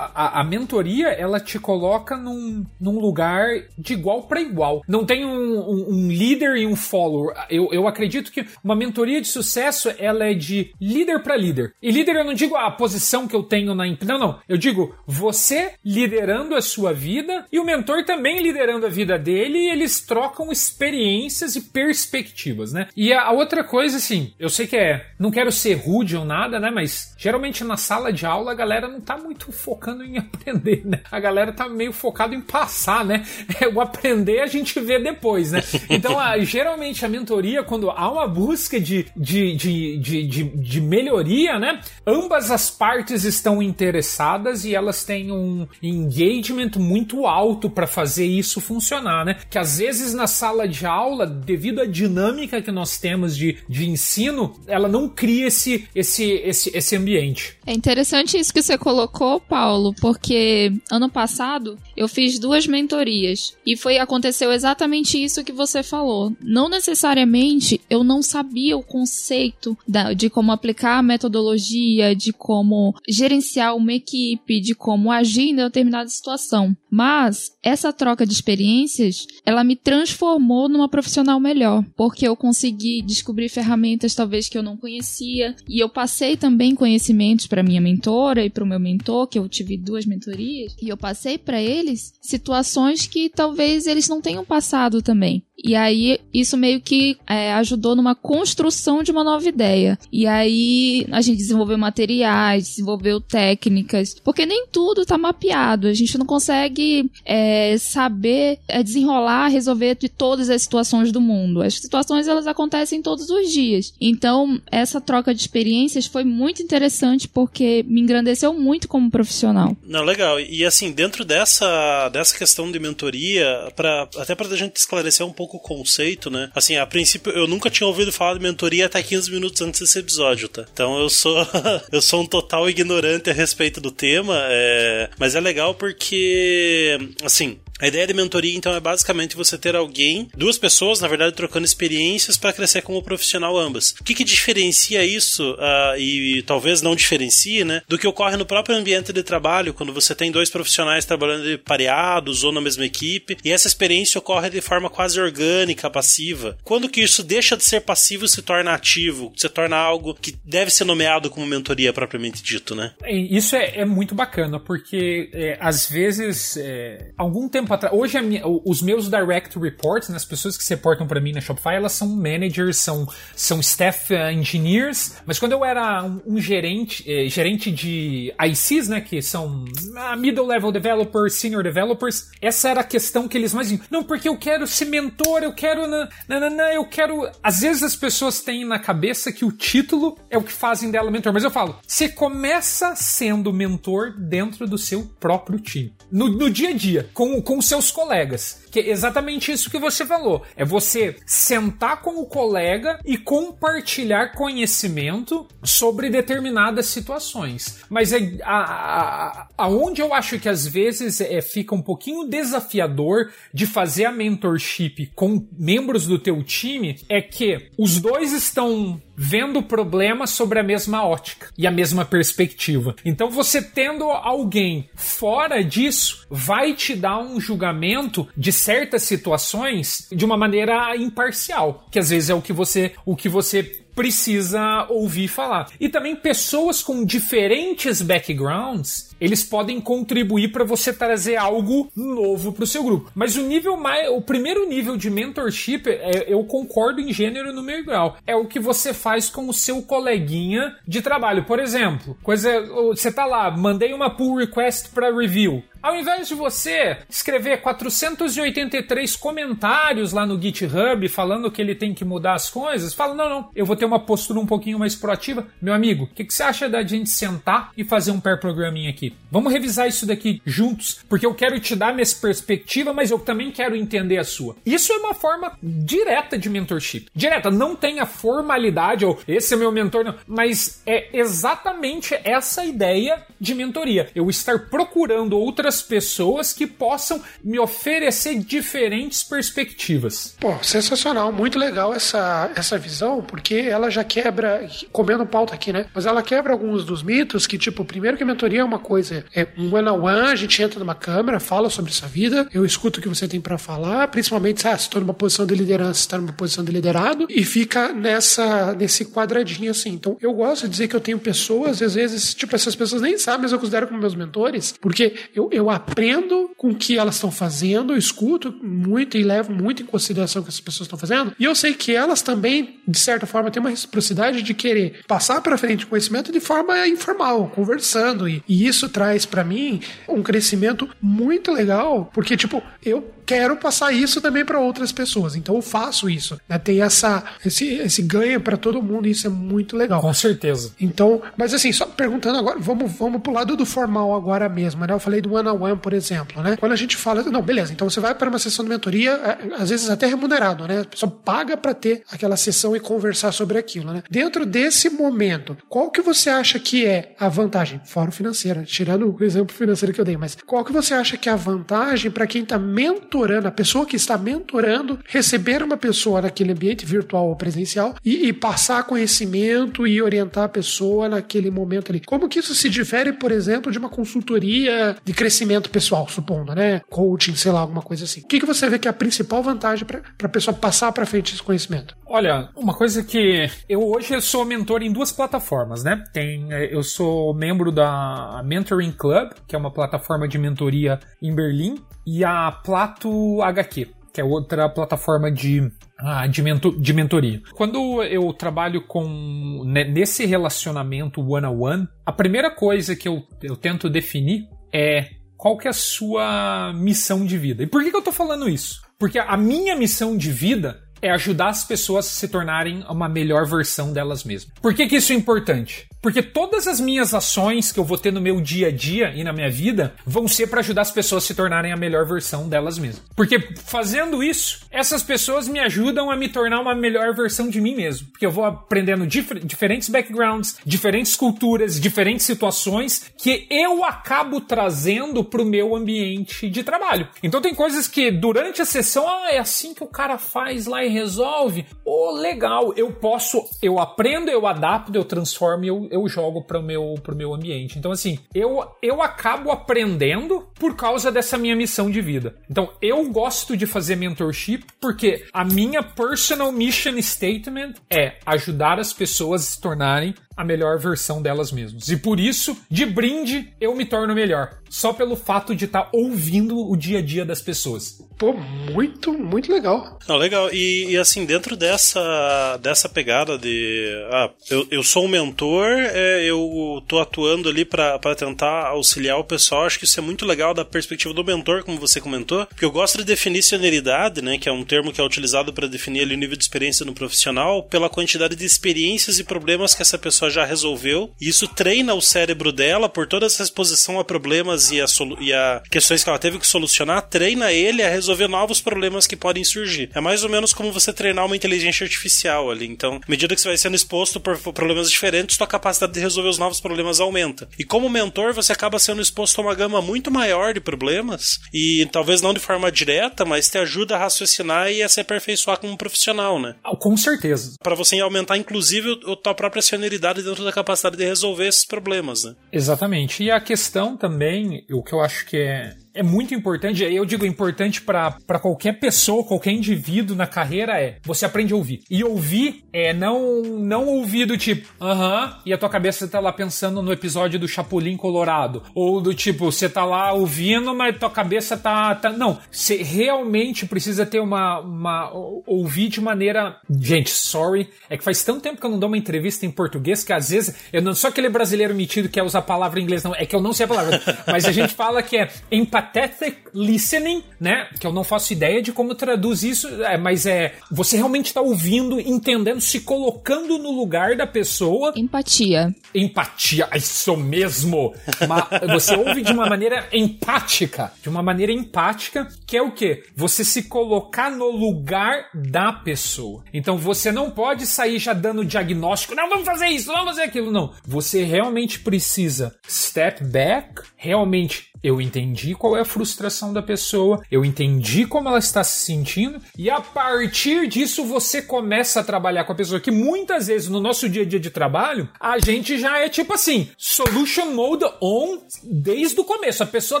a, 0.14 0.40
a 0.40 0.44
mentoria 0.44 1.08
ela 1.08 1.40
te 1.40 1.58
coloca 1.58 2.16
num, 2.16 2.64
num 2.80 2.98
lugar 2.98 3.48
de 3.78 3.94
igual 3.94 4.22
para 4.24 4.40
igual. 4.40 4.82
Não 4.86 5.04
tem 5.04 5.24
um, 5.24 5.58
um, 5.58 5.86
um 5.90 6.08
líder 6.08 6.56
e 6.56 6.66
um 6.66 6.76
follower. 6.76 7.34
Eu, 7.48 7.68
eu 7.72 7.88
acredito 7.88 8.20
acredito 8.20 8.32
que 8.32 8.46
uma 8.62 8.74
mentoria 8.74 9.20
de 9.20 9.28
sucesso 9.28 9.92
ela 9.98 10.24
é 10.24 10.34
de 10.34 10.72
líder 10.80 11.22
para 11.22 11.36
líder. 11.36 11.74
E 11.82 11.90
líder 11.90 12.16
eu 12.16 12.24
não 12.24 12.34
digo 12.34 12.56
a 12.56 12.70
posição 12.70 13.26
que 13.26 13.34
eu 13.34 13.42
tenho 13.42 13.74
na 13.74 13.86
empresa, 13.86 14.12
não, 14.12 14.18
não. 14.18 14.40
Eu 14.48 14.56
digo 14.56 14.94
você 15.06 15.74
liderando 15.84 16.54
a 16.54 16.62
sua 16.62 16.92
vida 16.92 17.46
e 17.52 17.58
o 17.58 17.64
mentor 17.64 18.04
também 18.04 18.42
liderando 18.42 18.86
a 18.86 18.90
vida 18.90 19.18
dele 19.18 19.58
e 19.58 19.70
eles 19.70 20.00
trocam 20.00 20.50
experiências 20.50 21.56
e 21.56 21.60
perspectivas, 21.60 22.72
né? 22.72 22.88
E 22.96 23.12
a, 23.12 23.22
a 23.22 23.32
outra 23.32 23.64
coisa, 23.64 23.96
assim, 23.96 24.32
eu 24.38 24.48
sei 24.48 24.66
que 24.66 24.76
é, 24.76 25.06
não 25.18 25.30
quero 25.30 25.52
ser 25.52 25.74
rude 25.74 26.16
ou 26.16 26.24
nada, 26.24 26.58
né? 26.58 26.70
Mas 26.70 27.14
geralmente 27.16 27.64
na 27.70 27.76
sala 27.76 28.12
de 28.12 28.26
aula 28.26 28.50
a 28.50 28.54
galera 28.54 28.88
não 28.88 29.00
tá 29.00 29.16
muito 29.16 29.52
focando 29.52 30.04
em 30.04 30.18
aprender, 30.18 30.82
né? 30.84 31.00
A 31.10 31.20
galera 31.20 31.52
tá 31.52 31.68
meio 31.68 31.92
focado 31.92 32.34
em 32.34 32.40
passar, 32.40 33.04
né? 33.04 33.24
O 33.72 33.80
aprender 33.80 34.40
a 34.40 34.46
gente 34.46 34.78
vê 34.80 34.98
depois, 34.98 35.52
né? 35.52 35.62
Então, 35.88 36.18
a, 36.18 36.36
geralmente 36.40 37.04
a 37.04 37.08
mentoria, 37.08 37.62
quando 37.62 37.90
há 37.90 38.10
uma 38.10 38.26
busca 38.26 38.80
de, 38.80 39.06
de, 39.16 39.54
de, 39.54 39.98
de, 39.98 40.26
de, 40.26 40.44
de 40.44 40.80
melhoria, 40.80 41.58
né? 41.58 41.80
Ambas 42.04 42.50
as 42.50 42.70
partes 42.70 43.24
estão 43.24 43.62
interessadas 43.62 44.64
e 44.64 44.74
elas 44.74 45.04
têm 45.04 45.30
um 45.30 45.66
engagement 45.80 46.72
muito 46.76 47.26
alto 47.26 47.70
para 47.70 47.86
fazer 47.86 48.26
isso 48.26 48.60
funcionar, 48.60 49.24
né? 49.24 49.36
Que 49.48 49.58
às 49.58 49.78
vezes 49.78 50.12
na 50.12 50.26
sala 50.26 50.66
de 50.66 50.84
aula, 50.84 51.26
devido 51.26 51.80
à 51.80 51.86
dinâmica 51.86 52.60
que 52.60 52.72
nós 52.72 52.98
temos 52.98 53.36
de, 53.36 53.58
de 53.68 53.88
ensino, 53.88 54.56
ela 54.66 54.88
não 54.88 55.08
cria 55.08 55.46
esse, 55.46 55.88
esse, 55.94 56.24
esse, 56.24 56.76
esse 56.76 56.96
ambiente. 56.96 57.59
É 57.70 57.72
interessante 57.72 58.36
isso 58.36 58.52
que 58.52 58.60
você 58.60 58.76
colocou, 58.76 59.38
Paulo, 59.38 59.94
porque 60.00 60.72
ano 60.90 61.08
passado 61.08 61.78
eu 61.96 62.08
fiz 62.08 62.36
duas 62.36 62.66
mentorias 62.66 63.56
e 63.64 63.76
foi 63.76 63.96
aconteceu 63.98 64.50
exatamente 64.50 65.22
isso 65.22 65.44
que 65.44 65.52
você 65.52 65.80
falou. 65.80 66.34
Não 66.42 66.68
necessariamente 66.68 67.80
eu 67.88 68.02
não 68.02 68.22
sabia 68.22 68.76
o 68.76 68.82
conceito 68.82 69.78
da, 69.86 70.12
de 70.12 70.28
como 70.28 70.50
aplicar 70.50 70.98
a 70.98 71.02
metodologia, 71.02 72.12
de 72.12 72.32
como 72.32 72.92
gerenciar 73.08 73.76
uma 73.76 73.92
equipe, 73.92 74.60
de 74.60 74.74
como 74.74 75.12
agir 75.12 75.50
em 75.50 75.54
determinada 75.54 76.08
situação. 76.08 76.76
Mas 76.90 77.52
essa 77.62 77.92
troca 77.92 78.26
de 78.26 78.32
experiências, 78.32 79.28
ela 79.46 79.62
me 79.62 79.76
transformou 79.76 80.68
numa 80.68 80.88
profissional 80.88 81.38
melhor, 81.38 81.84
porque 81.96 82.26
eu 82.26 82.34
consegui 82.34 83.00
descobrir 83.00 83.48
ferramentas 83.48 84.12
talvez 84.12 84.48
que 84.48 84.58
eu 84.58 84.62
não 84.62 84.76
conhecia 84.76 85.54
e 85.68 85.78
eu 85.78 85.88
passei 85.88 86.36
também 86.36 86.74
conhecimentos 86.74 87.46
para 87.46 87.59
minha 87.62 87.80
mentora 87.80 88.44
e 88.44 88.50
para 88.50 88.64
o 88.64 88.66
meu 88.66 88.80
mentor, 88.80 89.26
que 89.26 89.38
eu 89.38 89.48
tive 89.48 89.76
duas 89.76 90.06
mentorias, 90.06 90.76
e 90.80 90.88
eu 90.88 90.96
passei 90.96 91.38
para 91.38 91.60
eles 91.60 92.14
situações 92.20 93.06
que 93.06 93.28
talvez 93.28 93.86
eles 93.86 94.08
não 94.08 94.20
tenham 94.20 94.44
passado 94.44 95.02
também. 95.02 95.42
E 95.62 95.74
aí, 95.74 96.18
isso 96.32 96.56
meio 96.56 96.80
que 96.80 97.18
é, 97.28 97.52
ajudou 97.54 97.94
numa 97.94 98.14
construção 98.14 99.02
de 99.02 99.10
uma 99.10 99.22
nova 99.22 99.48
ideia. 99.48 99.98
E 100.12 100.26
aí, 100.26 101.06
a 101.10 101.20
gente 101.20 101.38
desenvolveu 101.38 101.76
materiais, 101.76 102.68
desenvolveu 102.68 103.20
técnicas, 103.20 104.16
porque 104.24 104.46
nem 104.46 104.66
tudo 104.66 105.04
tá 105.04 105.18
mapeado. 105.18 105.86
A 105.86 105.94
gente 105.94 106.16
não 106.18 106.26
consegue 106.26 107.10
é, 107.24 107.76
saber 107.78 108.58
é, 108.68 108.82
desenrolar, 108.82 109.48
resolver 109.48 109.96
de 109.96 110.08
todas 110.08 110.48
as 110.50 110.62
situações 110.62 111.12
do 111.12 111.20
mundo. 111.20 111.62
As 111.62 111.74
situações, 111.74 112.26
elas 112.26 112.46
acontecem 112.46 113.02
todos 113.02 113.28
os 113.28 113.50
dias. 113.50 113.92
Então, 114.00 114.60
essa 114.70 115.00
troca 115.00 115.34
de 115.34 115.40
experiências 115.40 116.06
foi 116.06 116.24
muito 116.24 116.62
interessante 116.62 117.28
porque 117.28 117.84
me 117.86 118.00
engrandeceu 118.00 118.52
muito 118.54 118.88
como 118.88 119.10
profissional. 119.10 119.76
Não, 119.84 120.02
legal. 120.02 120.40
E 120.40 120.64
assim, 120.64 120.92
dentro 120.92 121.24
dessa, 121.24 122.08
dessa 122.08 122.36
questão 122.36 122.70
de 122.70 122.78
mentoria, 122.78 123.72
pra, 123.76 124.08
até 124.16 124.34
para 124.34 124.46
a 124.46 124.56
gente 124.56 124.76
esclarecer 124.76 125.26
um 125.26 125.32
pouco 125.32 125.49
pouco 125.50 125.56
o 125.56 125.60
conceito, 125.60 126.30
né? 126.30 126.50
Assim, 126.54 126.76
a 126.76 126.86
princípio 126.86 127.32
eu 127.32 127.48
nunca 127.48 127.68
tinha 127.68 127.86
ouvido 127.86 128.12
falar 128.12 128.34
de 128.34 128.40
mentoria 128.40 128.86
até 128.86 129.02
15 129.02 129.30
minutos 129.30 129.60
antes 129.60 129.80
desse 129.80 129.98
episódio, 129.98 130.48
tá? 130.48 130.64
Então 130.72 130.98
eu 131.00 131.10
sou 131.10 131.36
eu 131.90 132.00
sou 132.00 132.22
um 132.22 132.26
total 132.26 132.70
ignorante 132.70 133.30
a 133.30 133.32
respeito 133.32 133.80
do 133.80 133.90
tema, 133.90 134.36
é... 134.48 135.10
mas 135.18 135.34
é 135.34 135.40
legal 135.40 135.74
porque 135.74 136.98
assim, 137.24 137.58
a 137.80 137.86
ideia 137.86 138.06
de 138.06 138.14
mentoria, 138.14 138.56
então, 138.56 138.74
é 138.74 138.80
basicamente 138.80 139.36
você 139.36 139.56
ter 139.56 139.74
alguém, 139.74 140.28
duas 140.36 140.58
pessoas, 140.58 141.00
na 141.00 141.08
verdade, 141.08 141.34
trocando 141.34 141.64
experiências 141.64 142.36
para 142.36 142.52
crescer 142.52 142.82
como 142.82 143.02
profissional 143.02 143.56
ambas. 143.56 143.94
O 144.00 144.04
que, 144.04 144.14
que 144.14 144.24
diferencia 144.24 145.04
isso, 145.04 145.52
uh, 145.54 145.98
e 145.98 146.42
talvez 146.42 146.82
não 146.82 146.94
diferencie, 146.94 147.64
né, 147.64 147.82
do 147.88 147.98
que 147.98 148.06
ocorre 148.06 148.36
no 148.36 148.46
próprio 148.46 148.76
ambiente 148.76 149.12
de 149.12 149.22
trabalho, 149.22 149.74
quando 149.74 149.92
você 149.92 150.14
tem 150.14 150.30
dois 150.30 150.50
profissionais 150.50 151.04
trabalhando 151.04 151.58
pareados 151.60 152.44
ou 152.44 152.52
na 152.52 152.60
mesma 152.60 152.84
equipe, 152.84 153.36
e 153.44 153.50
essa 153.50 153.68
experiência 153.68 154.18
ocorre 154.18 154.50
de 154.50 154.60
forma 154.60 154.90
quase 154.90 155.20
orgânica, 155.20 155.90
passiva. 155.90 156.56
Quando 156.62 156.88
que 156.88 157.00
isso 157.00 157.22
deixa 157.22 157.56
de 157.56 157.64
ser 157.64 157.80
passivo 157.80 158.24
e 158.24 158.28
se 158.28 158.42
torna 158.42 158.74
ativo, 158.74 159.32
se 159.36 159.48
torna 159.48 159.76
algo 159.76 160.14
que 160.14 160.36
deve 160.44 160.70
ser 160.70 160.84
nomeado 160.84 161.30
como 161.30 161.46
mentoria 161.46 161.92
propriamente 161.92 162.42
dito, 162.42 162.74
né? 162.74 162.92
Isso 163.08 163.56
é, 163.56 163.80
é 163.80 163.84
muito 163.84 164.14
bacana, 164.14 164.58
porque 164.60 165.30
é, 165.32 165.56
às 165.60 165.88
vezes, 165.88 166.56
é, 166.56 167.12
algum 167.16 167.48
tempo 167.48 167.69
tempo 167.70 167.74
atrás. 167.74 167.94
Hoje 167.94 168.20
minha, 168.20 168.42
os 168.46 168.82
meus 168.82 169.08
direct 169.08 169.58
reports, 169.58 170.08
né, 170.08 170.16
as 170.16 170.24
pessoas 170.24 170.56
que 170.56 170.64
se 170.64 170.74
reportam 170.74 171.06
para 171.06 171.20
mim 171.20 171.32
na 171.32 171.40
Shopify, 171.40 171.74
elas 171.74 171.92
são 171.92 172.08
managers, 172.08 172.78
são, 172.78 173.06
são 173.36 173.60
staff 173.60 174.12
uh, 174.12 174.30
engineers. 174.30 175.16
Mas 175.24 175.38
quando 175.38 175.52
eu 175.52 175.64
era 175.64 176.04
um, 176.04 176.20
um 176.26 176.40
gerente, 176.40 177.04
eh, 177.06 177.28
gerente 177.28 177.70
de 177.70 178.34
ICs, 178.40 178.88
né, 178.88 179.00
que 179.00 179.22
são 179.22 179.64
uh, 179.64 180.18
middle 180.18 180.46
level 180.46 180.72
developers, 180.72 181.34
senior 181.34 181.62
developers, 181.62 182.30
essa 182.40 182.68
era 182.68 182.80
a 182.80 182.84
questão 182.84 183.28
que 183.28 183.36
eles 183.38 183.54
mais 183.54 183.68
diziam. 183.68 183.86
Não, 183.90 184.02
porque 184.02 184.28
eu 184.28 184.36
quero 184.36 184.66
ser 184.66 184.86
mentor, 184.86 185.42
eu 185.42 185.52
quero. 185.52 185.82
Nananã, 186.28 186.64
eu 186.72 186.84
quero. 186.84 187.28
Às 187.42 187.60
vezes 187.60 187.82
as 187.82 187.96
pessoas 187.96 188.40
têm 188.40 188.64
na 188.64 188.78
cabeça 188.78 189.32
que 189.32 189.44
o 189.44 189.52
título 189.52 190.18
é 190.28 190.38
o 190.38 190.42
que 190.42 190.52
fazem 190.52 190.90
dela 190.90 191.10
mentor. 191.10 191.32
Mas 191.32 191.44
eu 191.44 191.50
falo, 191.50 191.78
você 191.86 192.08
começa 192.08 192.94
sendo 192.96 193.52
mentor 193.52 194.14
dentro 194.16 194.66
do 194.66 194.78
seu 194.78 195.04
próprio 195.20 195.58
time. 195.58 195.92
No, 196.10 196.28
no 196.28 196.50
dia 196.50 196.70
a 196.70 196.72
dia, 196.72 197.08
com, 197.12 197.40
com 197.40 197.59
seus 197.60 197.90
colegas. 197.90 198.62
Que 198.70 198.80
é 198.80 198.90
exatamente 198.90 199.50
isso 199.50 199.70
que 199.70 199.78
você 199.78 200.06
falou. 200.06 200.44
É 200.56 200.64
você 200.64 201.16
sentar 201.26 202.02
com 202.02 202.20
o 202.20 202.26
colega 202.26 203.00
e 203.04 203.18
compartilhar 203.18 204.32
conhecimento 204.32 205.46
sobre 205.62 206.08
determinadas 206.08 206.86
situações. 206.86 207.80
Mas 207.88 208.12
é 208.12 208.38
a, 208.42 208.62
a, 208.62 209.48
aonde 209.58 210.00
eu 210.00 210.14
acho 210.14 210.38
que 210.38 210.48
às 210.48 210.66
vezes 210.66 211.20
é, 211.20 211.40
fica 211.42 211.74
um 211.74 211.82
pouquinho 211.82 212.28
desafiador 212.28 213.32
de 213.52 213.66
fazer 213.66 214.04
a 214.04 214.12
mentorship 214.12 215.10
com 215.14 215.46
membros 215.58 216.06
do 216.06 216.18
teu 216.18 216.42
time 216.42 217.00
é 217.08 217.20
que 217.20 217.70
os 217.76 218.00
dois 218.00 218.32
estão 218.32 219.00
vendo 219.22 219.62
problemas 219.62 220.30
sobre 220.30 220.58
a 220.58 220.62
mesma 220.62 221.04
ótica 221.04 221.48
e 221.58 221.66
a 221.66 221.70
mesma 221.70 222.06
perspectiva. 222.06 222.96
Então 223.04 223.30
você 223.30 223.60
tendo 223.60 224.04
alguém 224.04 224.88
fora 224.94 225.62
disso 225.62 226.26
vai 226.30 226.72
te 226.72 226.96
dar 226.96 227.18
um 227.18 227.38
julgamento 227.38 228.26
de 228.34 228.50
certas 228.50 229.02
situações 229.02 230.08
de 230.10 230.24
uma 230.24 230.38
maneira 230.38 230.96
imparcial, 230.96 231.86
que 231.90 231.98
às 231.98 232.08
vezes 232.08 232.30
é 232.30 232.34
o 232.34 232.40
que 232.40 232.52
você 232.52 232.92
o 233.04 233.14
que 233.14 233.28
você 233.28 233.62
precisa 233.94 234.86
ouvir 234.88 235.28
falar. 235.28 235.68
E 235.78 235.90
também 235.90 236.16
pessoas 236.16 236.82
com 236.82 237.04
diferentes 237.04 238.00
backgrounds, 238.00 239.09
eles 239.20 239.44
podem 239.44 239.80
contribuir 239.80 240.52
para 240.52 240.64
você 240.64 240.92
trazer 240.92 241.36
algo 241.36 241.90
novo 241.94 242.52
para 242.52 242.64
o 242.64 242.66
seu 242.66 242.82
grupo. 242.82 243.10
Mas 243.14 243.36
o 243.36 243.42
nível 243.42 243.76
mais, 243.76 244.08
o 244.08 244.20
primeiro 244.20 244.68
nível 244.68 244.96
de 244.96 245.10
mentorship, 245.10 245.88
é, 245.88 246.24
eu 246.28 246.42
concordo 246.44 247.00
em 247.00 247.12
gênero 247.12 247.52
no 247.52 247.62
meu 247.62 247.84
grau, 247.84 248.16
é 248.26 248.34
o 248.34 248.46
que 248.46 248.58
você 248.58 248.92
faz 248.94 249.28
com 249.28 249.48
o 249.48 249.52
seu 249.52 249.82
coleguinha 249.82 250.76
de 250.86 251.02
trabalho. 251.02 251.44
Por 251.44 251.58
exemplo, 251.58 252.16
coisa, 252.22 252.60
você 252.88 253.12
tá 253.12 253.24
lá, 253.26 253.50
mandei 253.50 253.92
uma 253.92 254.10
pull 254.10 254.36
request 254.36 254.90
para 254.90 255.14
review. 255.14 255.62
Ao 255.82 255.96
invés 255.96 256.28
de 256.28 256.34
você 256.34 256.98
escrever 257.08 257.62
483 257.62 259.16
comentários 259.16 260.12
lá 260.12 260.26
no 260.26 260.40
GitHub 260.40 261.08
falando 261.08 261.50
que 261.50 261.60
ele 261.60 261.74
tem 261.74 261.94
que 261.94 262.04
mudar 262.04 262.34
as 262.34 262.50
coisas, 262.50 262.92
fala: 262.92 263.14
não, 263.14 263.28
não, 263.28 263.50
eu 263.56 263.64
vou 263.64 263.74
ter 263.74 263.86
uma 263.86 263.98
postura 263.98 264.38
um 264.38 264.46
pouquinho 264.46 264.78
mais 264.78 264.94
proativa. 264.94 265.46
Meu 265.60 265.72
amigo, 265.72 266.04
o 266.04 266.06
que, 266.08 266.24
que, 266.24 266.34
você 266.34 266.42
acha 266.42 266.68
da 266.68 266.82
gente 266.82 267.08
sentar 267.08 267.72
e 267.76 267.82
fazer 267.82 268.10
um 268.10 268.20
pair 268.20 268.38
programming 268.38 268.88
aqui? 268.88 269.09
Vamos 269.30 269.52
revisar 269.52 269.88
isso 269.88 270.06
daqui 270.06 270.42
juntos, 270.44 271.00
porque 271.08 271.24
eu 271.24 271.34
quero 271.34 271.58
te 271.60 271.76
dar 271.76 271.94
minha 271.94 272.06
perspectiva, 272.20 272.92
mas 272.92 273.10
eu 273.10 273.18
também 273.18 273.52
quero 273.52 273.76
entender 273.76 274.18
a 274.18 274.24
sua. 274.24 274.56
Isso 274.66 274.92
é 274.92 274.96
uma 274.96 275.14
forma 275.14 275.56
direta 275.62 276.36
de 276.36 276.48
mentorship. 276.48 277.06
Direta, 277.14 277.50
não 277.50 277.76
tem 277.76 278.00
a 278.00 278.06
formalidade 278.06 279.04
ou 279.04 279.20
esse 279.28 279.54
é 279.54 279.56
meu 279.56 279.70
mentor, 279.70 280.04
não, 280.04 280.14
mas 280.26 280.82
é 280.84 281.16
exatamente 281.16 282.18
essa 282.24 282.64
ideia 282.64 283.24
de 283.40 283.54
mentoria. 283.54 284.10
Eu 284.14 284.28
estar 284.28 284.58
procurando 284.68 285.38
outras 285.38 285.80
pessoas 285.80 286.52
que 286.52 286.66
possam 286.66 287.22
me 287.42 287.58
oferecer 287.58 288.38
diferentes 288.38 289.22
perspectivas. 289.22 290.36
Pô, 290.40 290.56
sensacional, 290.62 291.32
muito 291.32 291.58
legal 291.58 291.94
essa, 291.94 292.50
essa 292.56 292.76
visão, 292.76 293.22
porque 293.22 293.54
ela 293.54 293.90
já 293.90 294.02
quebra, 294.02 294.68
comendo 294.90 295.24
pauta 295.24 295.54
aqui, 295.54 295.72
né? 295.72 295.86
Mas 295.94 296.06
ela 296.06 296.22
quebra 296.22 296.52
alguns 296.52 296.84
dos 296.84 297.02
mitos 297.02 297.46
que, 297.46 297.56
tipo, 297.56 297.84
primeiro 297.84 298.16
que 298.16 298.24
mentoria 298.24 298.60
é 298.60 298.64
uma 298.64 298.78
coisa, 298.78 298.99
é 299.34 299.48
um 299.56 299.74
one 299.74 299.88
on 299.88 300.02
one, 300.02 300.28
a 300.28 300.36
gente 300.36 300.62
entra 300.62 300.78
numa 300.78 300.94
câmera, 300.94 301.40
fala 301.40 301.70
sobre 301.70 301.92
sua 301.92 302.08
vida, 302.08 302.48
eu 302.52 302.64
escuto 302.64 303.00
o 303.00 303.02
que 303.02 303.08
você 303.08 303.26
tem 303.26 303.40
para 303.40 303.58
falar, 303.58 304.08
principalmente 304.08 304.66
ah, 304.66 304.76
se 304.76 304.84
estou 304.84 305.00
numa 305.00 305.14
posição 305.14 305.46
de 305.46 305.54
liderança, 305.54 306.00
está 306.00 306.18
numa 306.18 306.32
posição 306.32 306.64
de 306.64 306.72
liderado, 306.72 307.26
e 307.28 307.44
fica 307.44 307.92
nessa 307.92 308.74
nesse 308.74 309.04
quadradinho 309.04 309.70
assim. 309.70 309.90
Então, 309.90 310.16
eu 310.20 310.32
gosto 310.32 310.64
de 310.64 310.70
dizer 310.70 310.88
que 310.88 310.96
eu 310.96 311.00
tenho 311.00 311.18
pessoas, 311.18 311.80
às 311.82 311.94
vezes, 311.94 312.34
tipo, 312.34 312.54
essas 312.54 312.74
pessoas 312.74 313.02
nem 313.02 313.18
sabem, 313.18 313.42
mas 313.42 313.52
eu 313.52 313.58
considero 313.58 313.86
como 313.86 314.00
meus 314.00 314.14
mentores, 314.14 314.74
porque 314.80 315.14
eu 315.34 315.48
eu 315.52 315.70
aprendo 315.70 316.50
com 316.56 316.70
o 316.70 316.74
que 316.74 316.98
elas 316.98 317.16
estão 317.16 317.30
fazendo, 317.30 317.92
eu 317.92 317.98
escuto 317.98 318.54
muito 318.62 319.16
e 319.16 319.22
levo 319.22 319.52
muito 319.52 319.82
em 319.82 319.86
consideração 319.86 320.40
o 320.40 320.44
que 320.44 320.50
essas 320.50 320.60
pessoas 320.60 320.86
estão 320.86 320.98
fazendo, 320.98 321.32
e 321.38 321.44
eu 321.44 321.54
sei 321.54 321.74
que 321.74 321.94
elas 321.94 322.22
também, 322.22 322.80
de 322.86 322.98
certa 322.98 323.26
forma, 323.26 323.50
têm 323.50 323.60
uma 323.60 323.70
reciprocidade 323.70 324.42
de 324.42 324.54
querer 324.54 325.00
passar 325.06 325.40
para 325.40 325.56
frente 325.58 325.84
o 325.84 325.88
conhecimento 325.88 326.32
de 326.32 326.40
forma 326.40 326.86
informal, 326.86 327.48
conversando, 327.48 328.28
e, 328.28 328.42
e 328.48 328.66
isso 328.66 328.88
traz 328.90 329.24
para 329.24 329.44
mim 329.44 329.80
um 330.08 330.22
crescimento 330.22 330.88
muito 331.00 331.52
legal, 331.52 332.10
porque, 332.12 332.36
tipo, 332.36 332.62
eu 332.84 333.02
quero 333.30 333.56
passar 333.56 333.92
isso 333.92 334.20
também 334.20 334.44
para 334.44 334.58
outras 334.58 334.90
pessoas. 334.90 335.36
Então 335.36 335.54
eu 335.54 335.62
faço 335.62 336.10
isso. 336.10 336.40
Né? 336.48 336.58
Tem 336.58 336.82
essa, 336.82 337.22
esse, 337.46 337.74
esse 337.74 338.02
ganho 338.02 338.40
para 338.40 338.56
todo 338.56 338.82
mundo 338.82 339.06
e 339.06 339.12
isso 339.12 339.28
é 339.28 339.30
muito 339.30 339.76
legal. 339.76 340.00
Com 340.00 340.12
certeza. 340.12 340.72
Então, 340.80 341.22
mas 341.36 341.54
assim, 341.54 341.70
só 341.72 341.86
perguntando 341.86 342.38
agora, 342.38 342.58
vamos, 342.58 342.90
vamos 342.90 343.22
pro 343.22 343.32
lado 343.32 343.54
do 343.54 343.64
formal 343.64 344.16
agora 344.16 344.48
mesmo, 344.48 344.84
né? 344.84 344.92
Eu 344.92 344.98
falei 344.98 345.20
do 345.20 345.32
one-on-one, 345.32 345.76
por 345.76 345.92
exemplo, 345.92 346.42
né? 346.42 346.56
Quando 346.56 346.72
a 346.72 346.76
gente 346.76 346.96
fala, 346.96 347.22
não, 347.22 347.40
beleza, 347.40 347.72
então 347.72 347.88
você 347.88 348.00
vai 348.00 348.16
para 348.16 348.28
uma 348.28 348.38
sessão 348.40 348.64
de 348.64 348.68
mentoria, 348.68 349.12
é, 349.12 349.62
às 349.62 349.70
vezes 349.70 349.88
até 349.88 350.06
remunerado, 350.06 350.66
né? 350.66 350.80
A 350.80 350.84
pessoa 350.84 351.10
paga 351.10 351.56
para 351.56 351.72
ter 351.72 352.02
aquela 352.10 352.36
sessão 352.36 352.74
e 352.74 352.80
conversar 352.80 353.30
sobre 353.30 353.58
aquilo, 353.58 353.92
né? 353.92 354.02
Dentro 354.10 354.44
desse 354.44 354.90
momento, 354.90 355.56
qual 355.68 355.88
que 355.88 356.02
você 356.02 356.30
acha 356.30 356.58
que 356.58 356.84
é 356.84 357.14
a 357.20 357.28
vantagem? 357.28 357.80
Fora 357.84 358.10
o 358.10 358.12
financeiro, 358.12 358.64
tirando 358.64 359.16
o 359.16 359.24
exemplo 359.24 359.54
financeiro 359.54 359.94
que 359.94 360.00
eu 360.00 360.04
dei, 360.04 360.16
mas 360.16 360.36
qual 360.44 360.64
que 360.64 360.72
você 360.72 360.94
acha 360.94 361.16
que 361.16 361.28
é 361.28 361.32
a 361.32 361.36
vantagem 361.36 362.10
para 362.10 362.26
quem 362.26 362.42
está 362.42 362.58
mentorando 362.58 363.19
mentorando, 363.20 363.48
a 363.48 363.50
pessoa 363.50 363.86
que 363.86 363.96
está 363.96 364.16
mentorando, 364.16 364.98
receber 365.06 365.62
uma 365.62 365.76
pessoa 365.76 366.22
naquele 366.22 366.52
ambiente 366.52 366.86
virtual 366.86 367.28
ou 367.28 367.36
presencial 367.36 367.94
e, 368.04 368.28
e 368.28 368.32
passar 368.32 368.84
conhecimento 368.84 369.86
e 369.86 370.00
orientar 370.00 370.44
a 370.44 370.48
pessoa 370.48 371.08
naquele 371.08 371.50
momento 371.50 371.92
ali. 371.92 372.00
Como 372.00 372.28
que 372.28 372.38
isso 372.38 372.54
se 372.54 372.68
difere, 372.68 373.12
por 373.12 373.30
exemplo, 373.30 373.70
de 373.70 373.78
uma 373.78 373.88
consultoria 373.88 374.96
de 375.04 375.12
crescimento 375.12 375.70
pessoal, 375.70 376.08
supondo, 376.08 376.54
né? 376.54 376.80
Coaching, 376.88 377.34
sei 377.34 377.52
lá, 377.52 377.60
alguma 377.60 377.82
coisa 377.82 378.04
assim. 378.04 378.20
O 378.20 378.26
que, 378.26 378.40
que 378.40 378.46
você 378.46 378.68
vê 378.68 378.78
que 378.78 378.88
é 378.88 378.90
a 378.90 378.94
principal 378.94 379.42
vantagem 379.42 379.84
para 379.84 380.00
a 380.22 380.28
pessoa 380.28 380.56
passar 380.56 380.92
para 380.92 381.06
frente 381.06 381.34
esse 381.34 381.42
conhecimento? 381.42 381.96
Olha, 382.06 382.48
uma 382.56 382.74
coisa 382.74 383.04
que 383.04 383.48
eu 383.68 383.82
hoje 383.82 384.20
sou 384.20 384.44
mentor 384.44 384.82
em 384.82 384.92
duas 384.92 385.12
plataformas, 385.12 385.84
né? 385.84 386.02
Tem, 386.12 386.52
é, 386.52 386.74
eu 386.74 386.82
sou 386.82 387.34
membro 387.34 387.70
da 387.70 388.42
Mentoring 388.44 388.92
Club, 388.92 389.30
que 389.46 389.54
é 389.54 389.58
uma 389.58 389.72
plataforma 389.72 390.26
de 390.26 390.38
mentoria 390.38 390.98
em 391.22 391.34
Berlim, 391.34 391.76
e 392.06 392.24
a 392.24 392.50
Plato 392.50 393.09
HQ, 393.42 393.88
que 394.12 394.20
é 394.20 394.24
outra 394.24 394.68
plataforma 394.68 395.30
de 395.30 395.70
ah, 395.98 396.26
de, 396.26 396.42
mentor, 396.42 396.78
de 396.80 396.92
mentoria. 396.92 397.42
Quando 397.54 398.02
eu 398.02 398.32
trabalho 398.32 398.82
com 398.86 399.62
né, 399.66 399.84
nesse 399.84 400.24
relacionamento 400.24 401.20
one 401.20 401.46
on 401.46 401.60
one, 401.60 401.88
a 402.04 402.12
primeira 402.12 402.50
coisa 402.50 402.96
que 402.96 403.06
eu, 403.06 403.22
eu 403.42 403.56
tento 403.56 403.88
definir 403.88 404.48
é 404.72 405.10
qual 405.36 405.56
que 405.56 405.66
é 405.66 405.70
a 405.70 405.74
sua 405.74 406.72
missão 406.74 407.24
de 407.24 407.36
vida. 407.36 407.62
E 407.62 407.66
por 407.66 407.82
que, 407.82 407.90
que 407.90 407.96
eu 407.96 408.02
tô 408.02 408.12
falando 408.12 408.48
isso? 408.48 408.82
Porque 408.98 409.18
a 409.18 409.36
minha 409.36 409.74
missão 409.76 410.16
de 410.16 410.30
vida 410.30 410.82
é 411.02 411.10
ajudar 411.10 411.48
as 411.48 411.64
pessoas 411.64 412.06
a 412.06 412.10
se 412.10 412.28
tornarem 412.28 412.84
uma 412.88 413.08
melhor 413.08 413.46
versão 413.46 413.92
delas 413.92 414.24
mesmas. 414.24 414.52
Por 414.60 414.74
que, 414.74 414.86
que 414.86 414.96
isso 414.96 415.12
é 415.12 415.16
importante? 415.16 415.88
Porque 416.00 416.22
todas 416.22 416.66
as 416.66 416.80
minhas 416.80 417.12
ações 417.12 417.72
que 417.72 417.78
eu 417.78 417.84
vou 417.84 417.98
ter 417.98 418.12
no 418.12 418.20
meu 418.20 418.40
dia 418.40 418.68
a 418.68 418.70
dia 418.70 419.12
e 419.14 419.22
na 419.22 419.32
minha 419.32 419.50
vida 419.50 419.94
vão 420.04 420.26
ser 420.26 420.46
para 420.46 420.60
ajudar 420.60 420.82
as 420.82 420.90
pessoas 420.90 421.24
a 421.24 421.26
se 421.26 421.34
tornarem 421.34 421.72
a 421.72 421.76
melhor 421.76 422.06
versão 422.06 422.48
delas 422.48 422.78
mesmas. 422.78 423.02
Porque 423.14 423.38
fazendo 423.64 424.22
isso, 424.22 424.66
essas 424.70 425.02
pessoas 425.02 425.46
me 425.46 425.60
ajudam 425.60 426.10
a 426.10 426.16
me 426.16 426.28
tornar 426.28 426.60
uma 426.60 426.74
melhor 426.74 427.14
versão 427.14 427.48
de 427.48 427.60
mim 427.60 427.74
mesmo. 427.74 428.08
Porque 428.08 428.24
eu 428.24 428.30
vou 428.30 428.44
aprendendo 428.44 429.06
dif 429.06 429.34
diferentes 429.40 429.88
backgrounds, 429.88 430.56
diferentes 430.64 431.16
culturas, 431.16 431.78
diferentes 431.78 432.24
situações 432.24 433.10
que 433.16 433.46
eu 433.50 433.84
acabo 433.84 434.40
trazendo 434.40 435.22
pro 435.22 435.44
meu 435.44 435.76
ambiente 435.76 436.48
de 436.48 436.62
trabalho. 436.62 437.08
Então 437.22 437.40
tem 437.40 437.54
coisas 437.54 437.86
que 437.86 438.10
durante 438.10 438.62
a 438.62 438.64
sessão, 438.64 439.06
ah, 439.06 439.28
é 439.30 439.38
assim 439.38 439.74
que 439.74 439.84
o 439.84 439.88
cara 439.88 440.18
faz 440.18 440.66
lá 440.66 440.84
e 440.84 440.88
resolve. 440.88 441.66
Oh, 441.84 442.12
legal, 442.12 442.72
eu 442.76 442.92
posso, 442.92 443.44
eu 443.62 443.78
aprendo, 443.78 444.30
eu 444.30 444.46
adapto, 444.46 444.96
eu 444.96 445.04
transformo, 445.04 445.64
eu 445.64 445.89
eu 445.90 446.08
jogo 446.08 446.42
para 446.42 446.58
o 446.58 446.62
meu, 446.62 446.94
pro 447.02 447.16
meu 447.16 447.34
ambiente. 447.34 447.78
Então, 447.78 447.90
assim, 447.90 448.18
eu, 448.34 448.64
eu 448.80 449.02
acabo 449.02 449.50
aprendendo 449.50 450.48
por 450.54 450.76
causa 450.76 451.10
dessa 451.10 451.36
minha 451.36 451.56
missão 451.56 451.90
de 451.90 452.00
vida. 452.00 452.36
Então, 452.48 452.72
eu 452.80 453.04
gosto 453.10 453.56
de 453.56 453.66
fazer 453.66 453.96
mentorship 453.96 454.64
porque 454.80 455.26
a 455.32 455.44
minha 455.44 455.82
personal 455.82 456.52
mission 456.52 457.00
statement 457.02 457.74
é 457.90 458.14
ajudar 458.24 458.78
as 458.78 458.92
pessoas 458.92 459.42
a 459.42 459.46
se 459.46 459.60
tornarem 459.60 460.14
a 460.40 460.44
melhor 460.44 460.78
versão 460.78 461.20
delas 461.20 461.52
mesmas. 461.52 461.88
E 461.88 461.96
por 461.96 462.18
isso, 462.18 462.56
de 462.70 462.86
brinde, 462.86 463.52
eu 463.60 463.74
me 463.74 463.84
torno 463.84 464.14
melhor. 464.14 464.58
Só 464.70 464.92
pelo 464.92 465.16
fato 465.16 465.54
de 465.54 465.66
estar 465.66 465.82
tá 465.82 465.90
ouvindo 465.92 466.58
o 466.58 466.76
dia 466.76 467.00
a 467.00 467.02
dia 467.02 467.24
das 467.24 467.42
pessoas. 467.42 468.00
Pô, 468.16 468.32
muito, 468.32 469.12
muito 469.12 469.52
legal. 469.52 469.98
Não, 470.06 470.16
legal. 470.16 470.52
E, 470.52 470.90
e, 470.90 470.96
assim, 470.96 471.24
dentro 471.24 471.56
dessa, 471.56 472.58
dessa 472.58 472.88
pegada 472.88 473.36
de. 473.36 473.90
Ah, 474.12 474.30
eu, 474.50 474.66
eu 474.70 474.82
sou 474.82 475.06
um 475.06 475.08
mentor, 475.08 475.66
é, 475.66 476.24
eu 476.24 476.82
tô 476.86 476.98
atuando 477.00 477.48
ali 477.48 477.64
para 477.64 477.98
tentar 478.14 478.68
auxiliar 478.68 479.18
o 479.18 479.24
pessoal. 479.24 479.64
Acho 479.64 479.78
que 479.78 479.84
isso 479.84 479.98
é 479.98 480.02
muito 480.02 480.24
legal 480.24 480.54
da 480.54 480.64
perspectiva 480.64 481.12
do 481.12 481.24
mentor, 481.24 481.64
como 481.64 481.78
você 481.78 482.00
comentou. 482.00 482.46
Porque 482.46 482.64
eu 482.64 482.70
gosto 482.70 482.98
de 482.98 483.04
definir 483.04 483.42
senioridade, 483.42 484.22
né? 484.22 484.38
Que 484.38 484.48
é 484.48 484.52
um 484.52 484.64
termo 484.64 484.92
que 484.92 485.00
é 485.00 485.04
utilizado 485.04 485.52
para 485.52 485.66
definir 485.66 486.02
ali, 486.02 486.14
o 486.14 486.18
nível 486.18 486.36
de 486.36 486.44
experiência 486.44 486.86
no 486.86 486.94
profissional, 486.94 487.64
pela 487.64 487.90
quantidade 487.90 488.36
de 488.36 488.44
experiências 488.44 489.18
e 489.18 489.24
problemas 489.24 489.74
que 489.74 489.82
essa 489.82 489.98
pessoa 489.98 490.29
já 490.30 490.44
resolveu. 490.44 491.12
E 491.20 491.28
isso 491.28 491.46
treina 491.46 491.94
o 491.94 492.00
cérebro 492.00 492.52
dela 492.52 492.88
por 492.88 493.06
toda 493.06 493.26
essa 493.26 493.42
exposição 493.42 493.98
a 493.98 494.04
problemas 494.04 494.70
e 494.70 494.80
a, 494.80 494.86
e 495.20 495.32
a 495.32 495.62
questões 495.70 496.02
que 496.02 496.08
ela 496.08 496.18
teve 496.18 496.38
que 496.38 496.46
solucionar, 496.46 497.02
treina 497.02 497.52
ele 497.52 497.82
a 497.82 497.88
resolver 497.88 498.28
novos 498.28 498.60
problemas 498.60 499.06
que 499.06 499.16
podem 499.16 499.44
surgir. 499.44 499.90
É 499.94 500.00
mais 500.00 500.22
ou 500.24 500.30
menos 500.30 500.52
como 500.52 500.72
você 500.72 500.92
treinar 500.92 501.26
uma 501.26 501.36
inteligência 501.36 501.84
artificial 501.84 502.50
ali. 502.50 502.66
Então, 502.66 502.96
à 502.96 503.10
medida 503.10 503.34
que 503.34 503.40
você 503.40 503.48
vai 503.48 503.58
sendo 503.58 503.76
exposto 503.76 504.20
por 504.20 504.38
problemas 504.52 504.90
diferentes, 504.90 505.36
sua 505.36 505.46
capacidade 505.46 505.92
de 505.92 506.00
resolver 506.00 506.28
os 506.28 506.38
novos 506.38 506.60
problemas 506.60 507.00
aumenta. 507.00 507.48
E 507.58 507.64
como 507.64 507.88
mentor, 507.88 508.32
você 508.32 508.52
acaba 508.52 508.78
sendo 508.78 509.02
exposto 509.02 509.38
a 509.40 509.42
uma 509.42 509.54
gama 509.54 509.80
muito 509.82 510.10
maior 510.10 510.54
de 510.54 510.60
problemas 510.60 511.40
e 511.52 511.86
talvez 511.92 512.22
não 512.22 512.32
de 512.32 512.40
forma 512.40 512.70
direta, 512.70 513.24
mas 513.24 513.48
te 513.48 513.58
ajuda 513.58 513.96
a 513.96 513.98
raciocinar 513.98 514.70
e 514.70 514.82
a 514.82 514.88
se 514.88 515.00
aperfeiçoar 515.00 515.58
como 515.58 515.76
profissional, 515.76 516.38
né? 516.38 516.54
Ah, 516.64 516.76
com 516.76 516.96
certeza. 516.96 517.54
Para 517.62 517.74
você 517.74 517.98
aumentar, 518.00 518.36
inclusive, 518.36 519.00
a 519.06 519.16
tua 519.16 519.34
própria 519.34 519.62
senioridade 519.62 520.19
dentro 520.22 520.44
da 520.44 520.52
capacidade 520.52 520.96
de 520.96 521.04
resolver 521.04 521.46
esses 521.48 521.64
problemas, 521.64 522.24
né? 522.24 522.34
Exatamente. 522.52 523.22
E 523.22 523.30
a 523.30 523.40
questão 523.40 523.96
também, 523.96 524.64
o 524.70 524.82
que 524.82 524.92
eu 524.92 525.00
acho 525.00 525.26
que 525.26 525.36
é 525.36 525.74
é 525.94 526.02
muito 526.02 526.34
importante, 526.34 526.82
eu 526.82 527.04
digo 527.04 527.26
importante 527.26 527.82
para 527.82 528.38
qualquer 528.40 528.78
pessoa, 528.78 529.24
qualquer 529.24 529.52
indivíduo 529.52 530.16
na 530.16 530.26
carreira 530.26 530.80
é 530.80 530.98
você 531.02 531.24
aprende 531.24 531.52
a 531.52 531.56
ouvir. 531.56 531.82
E 531.90 532.04
ouvir 532.04 532.64
é 532.72 532.92
não 532.92 533.42
não 533.42 533.86
ouvir 533.86 534.26
do 534.26 534.36
tipo, 534.36 534.68
aham, 534.80 535.24
uh 535.24 535.28
-huh, 535.28 535.36
e 535.46 535.52
a 535.52 535.58
tua 535.58 535.68
cabeça 535.68 536.06
tá 536.06 536.20
lá 536.20 536.32
pensando 536.32 536.82
no 536.82 536.92
episódio 536.92 537.38
do 537.38 537.48
Chapolin 537.48 537.96
Colorado. 537.96 538.62
Ou 538.74 539.00
do 539.00 539.12
tipo, 539.14 539.50
você 539.50 539.68
tá 539.68 539.84
lá 539.84 540.12
ouvindo, 540.12 540.74
mas 540.74 540.96
tua 540.98 541.10
cabeça 541.10 541.56
tá. 541.56 541.94
tá 541.94 542.10
não, 542.10 542.38
você 542.50 542.82
realmente 542.82 543.66
precisa 543.66 544.06
ter 544.06 544.20
uma, 544.20 544.60
uma. 544.60 545.10
ouvir 545.46 545.88
de 545.88 546.00
maneira. 546.00 546.56
Gente, 546.70 547.10
sorry, 547.10 547.68
é 547.88 547.96
que 547.96 548.04
faz 548.04 548.22
tanto 548.22 548.40
tempo 548.40 548.60
que 548.60 548.66
eu 548.66 548.70
não 548.70 548.78
dou 548.78 548.88
uma 548.88 548.98
entrevista 548.98 549.44
em 549.44 549.50
português 549.50 550.04
que 550.04 550.12
às 550.12 550.30
vezes 550.30 550.54
eu 550.72 550.82
não 550.82 550.94
sou 550.94 551.08
aquele 551.08 551.28
brasileiro 551.28 551.74
metido 551.74 552.08
que 552.08 552.14
quer 552.14 552.22
usar 552.22 552.40
a 552.40 552.42
palavra 552.42 552.80
em 552.80 552.82
inglês, 552.82 553.02
não, 553.02 553.14
é 553.14 553.26
que 553.26 553.34
eu 553.34 553.40
não 553.40 553.52
sei 553.52 553.64
a 553.64 553.68
palavra. 553.68 554.00
mas 554.26 554.44
a 554.44 554.52
gente 554.52 554.74
fala 554.74 555.02
que 555.02 555.16
é 555.16 555.28
empatia 555.50 555.79
empathetic 555.80 556.36
listening, 556.54 557.22
né? 557.40 557.68
Que 557.78 557.86
eu 557.86 557.92
não 557.92 558.04
faço 558.04 558.32
ideia 558.32 558.62
de 558.62 558.72
como 558.72 558.94
traduz 558.94 559.42
isso, 559.42 559.68
é, 559.82 559.96
mas 559.96 560.26
é 560.26 560.54
você 560.70 560.96
realmente 560.96 561.26
está 561.26 561.40
ouvindo, 561.40 561.98
entendendo, 562.00 562.60
se 562.60 562.80
colocando 562.80 563.58
no 563.58 563.70
lugar 563.70 564.16
da 564.16 564.26
pessoa. 564.26 564.92
Empatia. 564.96 565.74
Empatia, 565.94 566.68
isso 566.74 567.16
mesmo. 567.16 567.94
Uma, 568.20 568.48
você 568.72 568.94
ouve 568.94 569.22
de 569.22 569.32
uma 569.32 569.46
maneira 569.46 569.88
empática, 569.92 570.92
de 571.02 571.08
uma 571.08 571.22
maneira 571.22 571.52
empática, 571.52 572.28
que 572.46 572.56
é 572.56 572.62
o 572.62 572.72
quê? 572.72 573.04
Você 573.16 573.44
se 573.44 573.64
colocar 573.64 574.30
no 574.30 574.50
lugar 574.50 575.30
da 575.34 575.72
pessoa. 575.72 576.44
Então 576.52 576.76
você 576.76 577.10
não 577.10 577.30
pode 577.30 577.66
sair 577.66 577.98
já 577.98 578.12
dando 578.12 578.44
diagnóstico, 578.44 579.14
não 579.14 579.28
vamos 579.28 579.46
fazer 579.46 579.68
isso, 579.68 579.88
não 579.88 579.94
vamos 579.94 580.10
fazer 580.10 580.22
aquilo, 580.22 580.50
não. 580.50 580.72
Você 580.86 581.22
realmente 581.22 581.80
precisa 581.80 582.54
step 582.68 583.24
back, 583.24 583.82
realmente 583.96 584.69
eu 584.82 585.00
entendi 585.00 585.54
qual 585.54 585.76
é 585.76 585.80
a 585.80 585.84
frustração 585.84 586.52
da 586.52 586.62
pessoa, 586.62 587.22
eu 587.30 587.44
entendi 587.44 588.06
como 588.06 588.28
ela 588.28 588.38
está 588.38 588.64
se 588.64 588.84
sentindo, 588.84 589.40
e 589.56 589.68
a 589.68 589.80
partir 589.80 590.66
disso 590.68 591.04
você 591.04 591.42
começa 591.42 592.00
a 592.00 592.04
trabalhar 592.04 592.44
com 592.44 592.52
a 592.52 592.56
pessoa. 592.56 592.80
Que 592.80 592.90
muitas 592.90 593.46
vezes 593.46 593.68
no 593.68 593.80
nosso 593.80 594.08
dia 594.08 594.22
a 594.22 594.26
dia 594.26 594.40
de 594.40 594.50
trabalho, 594.50 595.08
a 595.18 595.38
gente 595.38 595.78
já 595.78 595.98
é 595.98 596.08
tipo 596.08 596.32
assim, 596.32 596.68
solution 596.76 597.52
mode 597.52 597.84
on 598.00 598.38
desde 598.62 599.20
o 599.20 599.24
começo. 599.24 599.62
A 599.62 599.66
pessoa 599.66 600.00